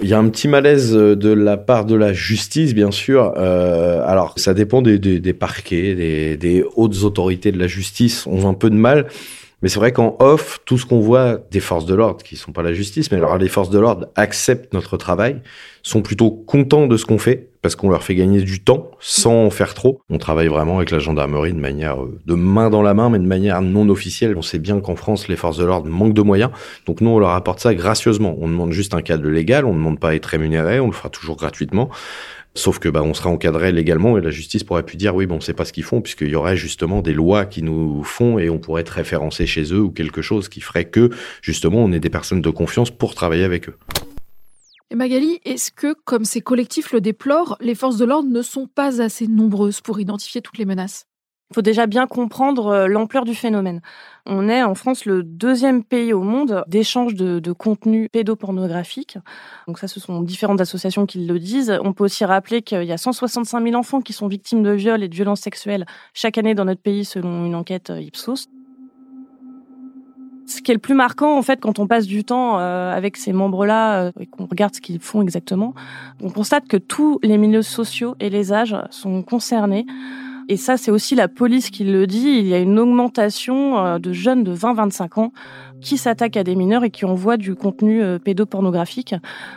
Il 0.00 0.08
y 0.08 0.14
a 0.14 0.18
un 0.18 0.28
petit 0.30 0.48
malaise 0.48 0.92
de 0.92 1.30
la 1.30 1.58
part 1.58 1.84
de 1.84 1.94
la 1.94 2.14
justice, 2.14 2.74
bien 2.74 2.90
sûr. 2.90 3.36
alors, 3.38 4.34
ça 4.36 4.52
dépend 4.52 4.82
des, 4.82 5.32
parquets, 5.34 5.94
des, 5.94 6.36
des 6.36 6.64
hautes 6.74 7.04
autorités 7.04 7.52
de 7.52 7.58
la 7.58 7.68
justice 7.68 8.26
ont 8.26 8.48
un 8.48 8.54
peu 8.54 8.70
de 8.70 8.76
mal. 8.76 9.06
Mais 9.64 9.70
c'est 9.70 9.78
vrai 9.78 9.92
qu'en 9.92 10.14
off, 10.18 10.60
tout 10.66 10.76
ce 10.76 10.84
qu'on 10.84 11.00
voit 11.00 11.38
des 11.50 11.58
forces 11.58 11.86
de 11.86 11.94
l'ordre, 11.94 12.22
qui 12.22 12.36
sont 12.36 12.52
pas 12.52 12.62
la 12.62 12.74
justice, 12.74 13.10
mais 13.10 13.16
alors 13.16 13.38
les 13.38 13.48
forces 13.48 13.70
de 13.70 13.78
l'ordre 13.78 14.08
acceptent 14.14 14.74
notre 14.74 14.98
travail, 14.98 15.40
sont 15.82 16.02
plutôt 16.02 16.30
contents 16.30 16.86
de 16.86 16.98
ce 16.98 17.06
qu'on 17.06 17.16
fait, 17.16 17.48
parce 17.62 17.74
qu'on 17.74 17.88
leur 17.88 18.02
fait 18.02 18.14
gagner 18.14 18.42
du 18.42 18.62
temps 18.62 18.90
sans 19.00 19.46
en 19.46 19.48
faire 19.48 19.72
trop. 19.72 20.02
On 20.10 20.18
travaille 20.18 20.48
vraiment 20.48 20.76
avec 20.76 20.90
la 20.90 20.98
gendarmerie 20.98 21.54
de 21.54 21.58
manière 21.58 22.02
euh, 22.02 22.20
de 22.26 22.34
main 22.34 22.68
dans 22.68 22.82
la 22.82 22.92
main, 22.92 23.08
mais 23.08 23.18
de 23.18 23.24
manière 23.24 23.62
non 23.62 23.88
officielle. 23.88 24.34
On 24.36 24.42
sait 24.42 24.58
bien 24.58 24.80
qu'en 24.80 24.96
France, 24.96 25.28
les 25.28 25.36
forces 25.36 25.56
de 25.56 25.64
l'ordre 25.64 25.88
manquent 25.88 26.12
de 26.12 26.20
moyens. 26.20 26.50
Donc 26.84 27.00
nous, 27.00 27.08
on 27.08 27.18
leur 27.18 27.30
apporte 27.30 27.60
ça 27.60 27.74
gracieusement. 27.74 28.36
On 28.38 28.48
demande 28.48 28.72
juste 28.72 28.92
un 28.92 29.00
cadre 29.00 29.26
légal, 29.30 29.64
on 29.64 29.72
ne 29.72 29.78
demande 29.78 29.98
pas 29.98 30.14
être 30.14 30.26
rémunéré, 30.26 30.78
on 30.78 30.88
le 30.88 30.92
fera 30.92 31.08
toujours 31.08 31.36
gratuitement. 31.36 31.88
Sauf 32.56 32.78
que 32.78 32.88
bah, 32.88 33.02
on 33.02 33.14
sera 33.14 33.30
encadré 33.30 33.72
légalement 33.72 34.16
et 34.16 34.20
la 34.20 34.30
justice 34.30 34.62
pourrait 34.62 34.84
pu 34.84 34.96
dire 34.96 35.14
oui 35.14 35.26
bon 35.26 35.40
c'est 35.40 35.54
pas 35.54 35.64
ce 35.64 35.72
qu'ils 35.72 35.82
font 35.82 36.00
puisqu'il 36.00 36.28
y 36.28 36.36
aurait 36.36 36.56
justement 36.56 37.02
des 37.02 37.12
lois 37.12 37.46
qui 37.46 37.62
nous 37.62 38.04
font 38.04 38.38
et 38.38 38.48
on 38.48 38.58
pourrait 38.58 38.82
être 38.82 38.90
référencé 38.90 39.44
chez 39.44 39.72
eux 39.72 39.80
ou 39.80 39.90
quelque 39.90 40.22
chose 40.22 40.48
qui 40.48 40.60
ferait 40.60 40.84
que 40.84 41.10
justement 41.42 41.78
on 41.78 41.90
est 41.90 41.98
des 41.98 42.10
personnes 42.10 42.42
de 42.42 42.50
confiance 42.50 42.92
pour 42.92 43.16
travailler 43.16 43.44
avec 43.44 43.68
eux. 43.68 43.76
Et 44.90 44.96
Magali, 44.96 45.40
est-ce 45.44 45.72
que, 45.72 45.94
comme 46.04 46.24
ces 46.24 46.40
collectifs 46.40 46.92
le 46.92 47.00
déplorent, 47.00 47.56
les 47.60 47.74
forces 47.74 47.96
de 47.96 48.04
l'ordre 48.04 48.28
ne 48.28 48.42
sont 48.42 48.68
pas 48.68 49.02
assez 49.02 49.26
nombreuses 49.26 49.80
pour 49.80 49.98
identifier 49.98 50.40
toutes 50.40 50.58
les 50.58 50.66
menaces? 50.66 51.06
Faut 51.54 51.62
déjà 51.62 51.86
bien 51.86 52.06
comprendre 52.06 52.66
euh, 52.66 52.86
l'ampleur 52.88 53.24
du 53.24 53.34
phénomène. 53.34 53.80
On 54.26 54.48
est 54.48 54.62
en 54.62 54.74
France 54.74 55.04
le 55.04 55.22
deuxième 55.22 55.84
pays 55.84 56.12
au 56.12 56.22
monde 56.22 56.64
d'échange 56.66 57.14
de, 57.14 57.38
de 57.38 57.52
contenu 57.52 58.08
pédopornographique. 58.08 59.18
Donc 59.68 59.78
ça, 59.78 59.86
ce 59.86 60.00
sont 60.00 60.20
différentes 60.22 60.60
associations 60.60 61.06
qui 61.06 61.24
le 61.24 61.38
disent. 61.38 61.78
On 61.82 61.92
peut 61.92 62.04
aussi 62.04 62.24
rappeler 62.24 62.62
qu'il 62.62 62.82
y 62.82 62.92
a 62.92 62.98
165 62.98 63.62
000 63.62 63.76
enfants 63.76 64.00
qui 64.00 64.12
sont 64.12 64.26
victimes 64.26 64.62
de 64.62 64.70
viols 64.70 65.02
et 65.02 65.08
de 65.08 65.14
violences 65.14 65.42
sexuelles 65.42 65.86
chaque 66.12 66.38
année 66.38 66.54
dans 66.54 66.64
notre 66.64 66.80
pays 66.80 67.04
selon 67.04 67.46
une 67.46 67.54
enquête 67.54 67.90
euh, 67.90 68.00
Ipsos. 68.00 68.48
Ce 70.46 70.60
qui 70.60 70.72
est 70.72 70.74
le 70.74 70.80
plus 70.80 70.94
marquant, 70.94 71.38
en 71.38 71.42
fait, 71.42 71.60
quand 71.60 71.78
on 71.78 71.86
passe 71.86 72.06
du 72.06 72.22
temps 72.24 72.58
euh, 72.58 72.92
avec 72.92 73.16
ces 73.16 73.32
membres-là 73.32 74.10
et 74.20 74.26
qu'on 74.26 74.44
regarde 74.44 74.74
ce 74.74 74.80
qu'ils 74.80 75.00
font 75.00 75.22
exactement, 75.22 75.72
on 76.20 76.30
constate 76.30 76.68
que 76.68 76.76
tous 76.76 77.18
les 77.22 77.38
milieux 77.38 77.62
sociaux 77.62 78.14
et 78.20 78.28
les 78.28 78.52
âges 78.52 78.76
sont 78.90 79.22
concernés. 79.22 79.86
Et 80.48 80.56
ça, 80.56 80.76
c'est 80.76 80.90
aussi 80.90 81.14
la 81.14 81.28
police 81.28 81.70
qui 81.70 81.84
le 81.84 82.06
dit. 82.06 82.36
Il 82.38 82.46
y 82.46 82.54
a 82.54 82.58
une 82.58 82.78
augmentation 82.78 83.78
euh, 83.78 83.98
de 83.98 84.12
jeunes 84.12 84.44
de 84.44 84.54
20-25 84.54 85.20
ans 85.20 85.32
qui 85.80 85.96
s'attaquent 85.96 86.36
à 86.36 86.44
des 86.44 86.54
mineurs 86.54 86.84
et 86.84 86.90
qui 86.90 87.04
envoient 87.04 87.36
du 87.36 87.54
contenu 87.54 88.02
euh, 88.02 88.18
pédopornographique. 88.18 89.14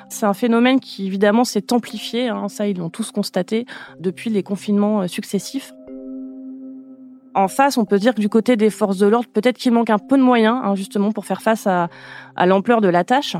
C'est 0.09 0.25
un 0.25 0.33
phénomène 0.33 0.79
qui, 0.79 1.07
évidemment, 1.07 1.43
s'est 1.43 1.73
amplifié. 1.73 2.29
Hein, 2.29 2.47
ça, 2.47 2.67
ils 2.67 2.77
l'ont 2.77 2.89
tous 2.89 3.11
constaté 3.11 3.65
depuis 3.99 4.29
les 4.29 4.43
confinements 4.43 5.01
euh, 5.01 5.07
successifs 5.07 5.73
en 7.37 7.47
face, 7.47 7.77
on 7.77 7.85
peut 7.85 7.99
dire 7.99 8.15
que 8.15 8.19
du 8.19 8.29
côté 8.29 8.57
des 8.57 8.69
forces 8.69 8.97
de 8.97 9.05
l'ordre, 9.05 9.29
peut-être 9.31 9.57
qu'il 9.57 9.71
manque 9.71 9.91
un 9.91 9.99
peu 9.99 10.17
de 10.17 10.23
moyens, 10.23 10.59
hein, 10.63 10.75
justement, 10.75 11.11
pour 11.11 11.25
faire 11.25 11.41
face 11.41 11.67
à, 11.67 11.87
l'ampleur 12.45 12.81
de 12.81 12.87
la 12.87 13.03
tâche. 13.03 13.35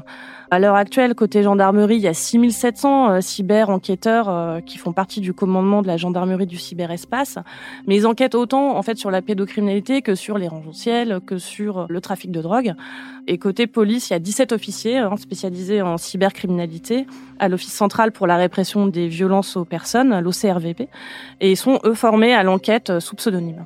À 0.50 0.60
l'heure 0.60 0.76
actuelle, 0.76 1.14
côté 1.14 1.44
gendarmerie, 1.44 1.98
il 1.98 2.02
y 2.02 2.08
a 2.08 2.14
6700 2.14 3.12
euh, 3.12 3.22
cyber-enquêteurs 3.22 4.30
euh, 4.30 4.62
qui 4.62 4.78
font 4.78 4.94
partie 4.94 5.20
du 5.20 5.34
commandement 5.34 5.82
de 5.82 5.88
la 5.88 5.98
gendarmerie 5.98 6.46
du 6.46 6.58
cyberespace. 6.58 7.38
Mais 7.86 7.98
ils 7.98 8.08
enquêtent 8.08 8.36
autant, 8.36 8.78
en 8.78 8.82
fait, 8.82 8.98
sur 8.98 9.12
la 9.12 9.22
pédocriminalité 9.22 10.02
que 10.02 10.16
sur 10.16 10.38
les 10.38 10.48
rangs 10.48 10.72
ciel, 10.72 11.20
que 11.26 11.38
sur 11.38 11.86
le 11.90 12.00
trafic 12.00 12.32
de 12.32 12.42
drogue. 12.42 12.76
Et 13.28 13.38
côté 13.38 13.68
police, 13.68 14.10
il 14.10 14.14
y 14.14 14.16
a 14.16 14.20
17 14.20 14.54
officiers 14.54 15.00
hein, 15.00 15.18
spécialisés 15.18 15.82
en 15.82 15.98
cybercriminalité 15.98 17.08
à 17.40 17.50
l'Office 17.50 17.74
central 17.74 18.14
pour 18.14 18.26
la 18.26 18.38
répression 18.38 18.88
des 18.88 19.10
violences 19.10 19.58
aux 19.58 19.66
personnes, 19.66 20.18
l'OCRVP. 20.20 20.88
Et 21.42 21.52
ils 21.52 21.58
sont, 21.58 21.80
eux, 21.84 21.94
formés 21.94 22.34
à 22.34 22.44
l'enquête 22.44 23.00
sous 23.00 23.16
pseudonyme. 23.18 23.66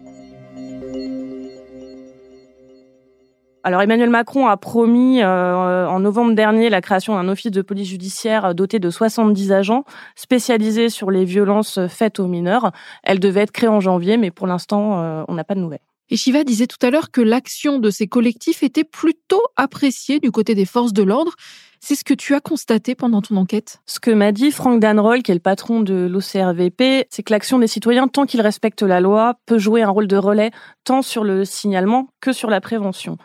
Alors 3.63 3.81
Emmanuel 3.81 4.09
Macron 4.09 4.47
a 4.47 4.57
promis 4.57 5.21
euh, 5.21 5.87
en 5.87 5.99
novembre 5.99 6.33
dernier 6.33 6.69
la 6.69 6.81
création 6.81 7.13
d'un 7.13 7.27
office 7.27 7.51
de 7.51 7.61
police 7.61 7.89
judiciaire 7.89 8.55
doté 8.55 8.79
de 8.79 8.89
70 8.89 9.51
agents 9.51 9.83
spécialisés 10.15 10.89
sur 10.89 11.11
les 11.11 11.25
violences 11.25 11.79
faites 11.87 12.19
aux 12.19 12.27
mineurs. 12.27 12.71
Elle 13.03 13.19
devait 13.19 13.41
être 13.41 13.51
créée 13.51 13.69
en 13.69 13.79
janvier, 13.79 14.17
mais 14.17 14.31
pour 14.31 14.47
l'instant, 14.47 15.01
euh, 15.01 15.23
on 15.27 15.35
n'a 15.35 15.43
pas 15.43 15.55
de 15.55 15.59
nouvelles. 15.59 15.90
Et 16.13 16.17
Shiva 16.17 16.43
disait 16.43 16.67
tout 16.67 16.85
à 16.85 16.89
l'heure 16.89 17.09
que 17.09 17.21
l'action 17.21 17.79
de 17.79 17.89
ces 17.89 18.05
collectifs 18.05 18.63
était 18.63 18.83
plutôt 18.83 19.41
appréciée 19.55 20.19
du 20.19 20.29
côté 20.29 20.55
des 20.55 20.65
forces 20.65 20.91
de 20.91 21.03
l'ordre. 21.03 21.35
C'est 21.79 21.95
ce 21.95 22.03
que 22.03 22.13
tu 22.13 22.35
as 22.35 22.41
constaté 22.41 22.95
pendant 22.95 23.21
ton 23.21 23.37
enquête? 23.37 23.79
Ce 23.85 24.01
que 24.01 24.11
m'a 24.11 24.33
dit 24.33 24.51
Franck 24.51 24.81
Danroll, 24.81 25.23
qui 25.23 25.31
est 25.31 25.35
le 25.35 25.39
patron 25.39 25.79
de 25.79 26.09
l'OCRVP, 26.11 27.07
c'est 27.09 27.23
que 27.23 27.31
l'action 27.31 27.59
des 27.59 27.67
citoyens, 27.67 28.09
tant 28.09 28.25
qu'ils 28.25 28.41
respectent 28.41 28.83
la 28.83 28.99
loi, 28.99 29.35
peut 29.45 29.57
jouer 29.57 29.83
un 29.83 29.89
rôle 29.89 30.07
de 30.07 30.17
relais 30.17 30.51
tant 30.83 31.01
sur 31.01 31.23
le 31.23 31.45
signalement 31.45 32.09
que 32.19 32.33
sur 32.33 32.49
la 32.49 32.59
prévention. 32.59 33.17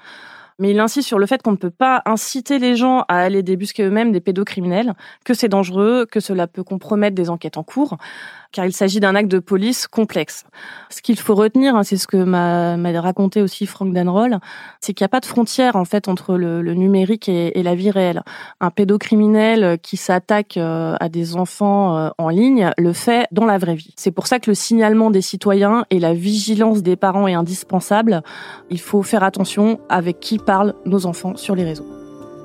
Mais 0.59 0.71
il 0.71 0.81
insiste 0.81 1.09
sur 1.09 1.19
le 1.19 1.27
fait 1.27 1.43
qu'on 1.43 1.53
ne 1.53 1.57
peut 1.57 1.71
pas 1.71 2.03
inciter 2.07 2.59
les 2.59 2.77
gens 2.77 3.05
à 3.09 3.19
aller 3.19 3.43
débusquer 3.43 3.83
eux-mêmes 3.83 4.13
des 4.13 4.21
pédocriminels, 4.21 4.95
que 5.25 5.35
c'est 5.35 5.49
dangereux, 5.49 6.07
que 6.11 6.21
cela 6.21 6.47
peut 6.47 6.65
compromettre 6.65 7.15
des 7.15 7.29
enquêtes 7.29 7.59
en 7.59 7.63
cours 7.63 7.99
car 8.57 8.65
il 8.65 8.73
s'agit 8.73 9.01
d'un 9.01 9.15
acte 9.15 9.31
de 9.31 9.39
police 9.39 9.87
complexe. 9.87 10.45
Ce 10.89 11.03
qu'il 11.03 11.19
faut 11.19 11.35
retenir, 11.35 11.77
hein, 11.77 11.83
c'est 11.83 11.99
ce 11.99 12.07
que 12.07 12.17
m'a 12.17 12.77
raconté 13.03 13.43
aussi 13.43 13.67
Franck 13.67 13.93
Danroll, 13.93 14.39
c'est 14.81 14.95
qu'il 14.95 15.05
n'y 15.05 15.07
a 15.07 15.11
pas 15.11 15.21
de 15.21 15.27
frontière 15.27 15.77
en 15.77 15.85
fait 15.85 16.09
entre 16.09 16.37
le, 16.37 16.63
numérique 16.73 17.29
et, 17.29 17.63
la 17.63 17.75
vie 17.75 17.91
réelle. 17.91 18.23
Un 18.63 18.71
pédocriminel 18.71 19.79
qui 19.83 19.99
s'attaque 19.99 20.57
euh, 20.57 20.97
à 20.99 21.11
des 21.11 21.37
enfants 21.37 21.99
euh, 21.99 22.09
en 22.17 22.31
ligne 22.31 22.71
le 22.79 22.95
fait 22.95 23.27
dans 23.31 23.45
la 23.45 23.59
vraie 23.59 23.75
vie. 23.75 23.93
C'est 23.97 24.11
pour 24.11 24.27
ça 24.27 24.39
que 24.39 24.51
le 24.51 24.55
signalement 24.55 25.11
des 25.11 25.21
citoyens 25.21 25.85
et 25.91 25.99
la 25.99 26.15
vigilance 26.15 26.83
des 26.83 26.97
parents 26.97 27.29
est 27.29 27.35
indispensable. 27.35 28.23
Il 28.71 28.81
faut 28.81 29.03
faire 29.03 29.23
attention 29.23 29.81
avec 29.91 30.19
qui 30.19 30.39
parlent 30.39 30.75
nos 30.87 31.05
enfants 31.05 31.37
sur 31.37 31.55
les 31.55 31.65
réseaux. 31.65 31.87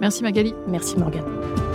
Merci 0.01 0.23
Magali. 0.23 0.53
Merci 0.67 0.97
Morgane. 0.97 1.70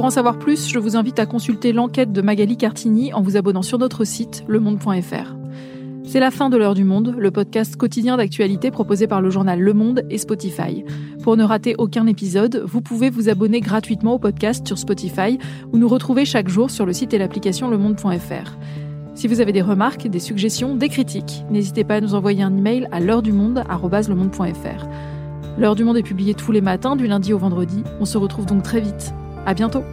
Pour 0.00 0.06
en 0.06 0.10
savoir 0.10 0.38
plus, 0.38 0.66
je 0.66 0.78
vous 0.78 0.96
invite 0.96 1.18
à 1.18 1.26
consulter 1.26 1.74
l'enquête 1.74 2.10
de 2.10 2.22
Magali 2.22 2.56
Cartini 2.56 3.12
en 3.12 3.20
vous 3.20 3.36
abonnant 3.36 3.60
sur 3.60 3.76
notre 3.76 4.04
site 4.04 4.44
lemonde.fr. 4.48 5.36
C'est 6.04 6.20
la 6.20 6.30
fin 6.30 6.48
de 6.48 6.56
l'heure 6.56 6.72
du 6.72 6.84
monde, 6.84 7.14
le 7.18 7.30
podcast 7.30 7.76
quotidien 7.76 8.16
d'actualité 8.16 8.70
proposé 8.70 9.06
par 9.06 9.20
le 9.20 9.28
journal 9.28 9.60
Le 9.60 9.74
Monde 9.74 10.06
et 10.08 10.16
Spotify. 10.16 10.86
Pour 11.22 11.36
ne 11.36 11.44
rater 11.44 11.74
aucun 11.76 12.06
épisode, 12.06 12.64
vous 12.64 12.80
pouvez 12.80 13.10
vous 13.10 13.28
abonner 13.28 13.60
gratuitement 13.60 14.14
au 14.14 14.18
podcast 14.18 14.66
sur 14.66 14.78
Spotify 14.78 15.38
ou 15.70 15.76
nous 15.76 15.86
retrouver 15.86 16.24
chaque 16.24 16.48
jour 16.48 16.70
sur 16.70 16.86
le 16.86 16.94
site 16.94 17.12
et 17.12 17.18
l'application 17.18 17.68
lemonde.fr. 17.68 18.56
Si 19.14 19.28
vous 19.28 19.42
avez 19.42 19.52
des 19.52 19.60
remarques, 19.60 20.08
des 20.08 20.18
suggestions, 20.18 20.76
des 20.76 20.88
critiques, 20.88 21.44
n'hésitez 21.50 21.84
pas 21.84 21.96
à 21.96 22.00
nous 22.00 22.14
envoyer 22.14 22.42
un 22.42 22.56
email 22.56 22.88
à 22.90 23.00
l'heure 23.00 23.20
du 23.20 23.32
monde 23.32 23.62
L'heure 25.58 25.74
du 25.74 25.84
monde 25.84 25.98
est 25.98 26.02
publiée 26.02 26.32
tous 26.32 26.52
les 26.52 26.62
matins 26.62 26.96
du 26.96 27.06
lundi 27.06 27.34
au 27.34 27.38
vendredi. 27.38 27.84
On 28.00 28.06
se 28.06 28.16
retrouve 28.16 28.46
donc 28.46 28.62
très 28.62 28.80
vite. 28.80 29.12
À 29.46 29.54
bientôt! 29.54 29.84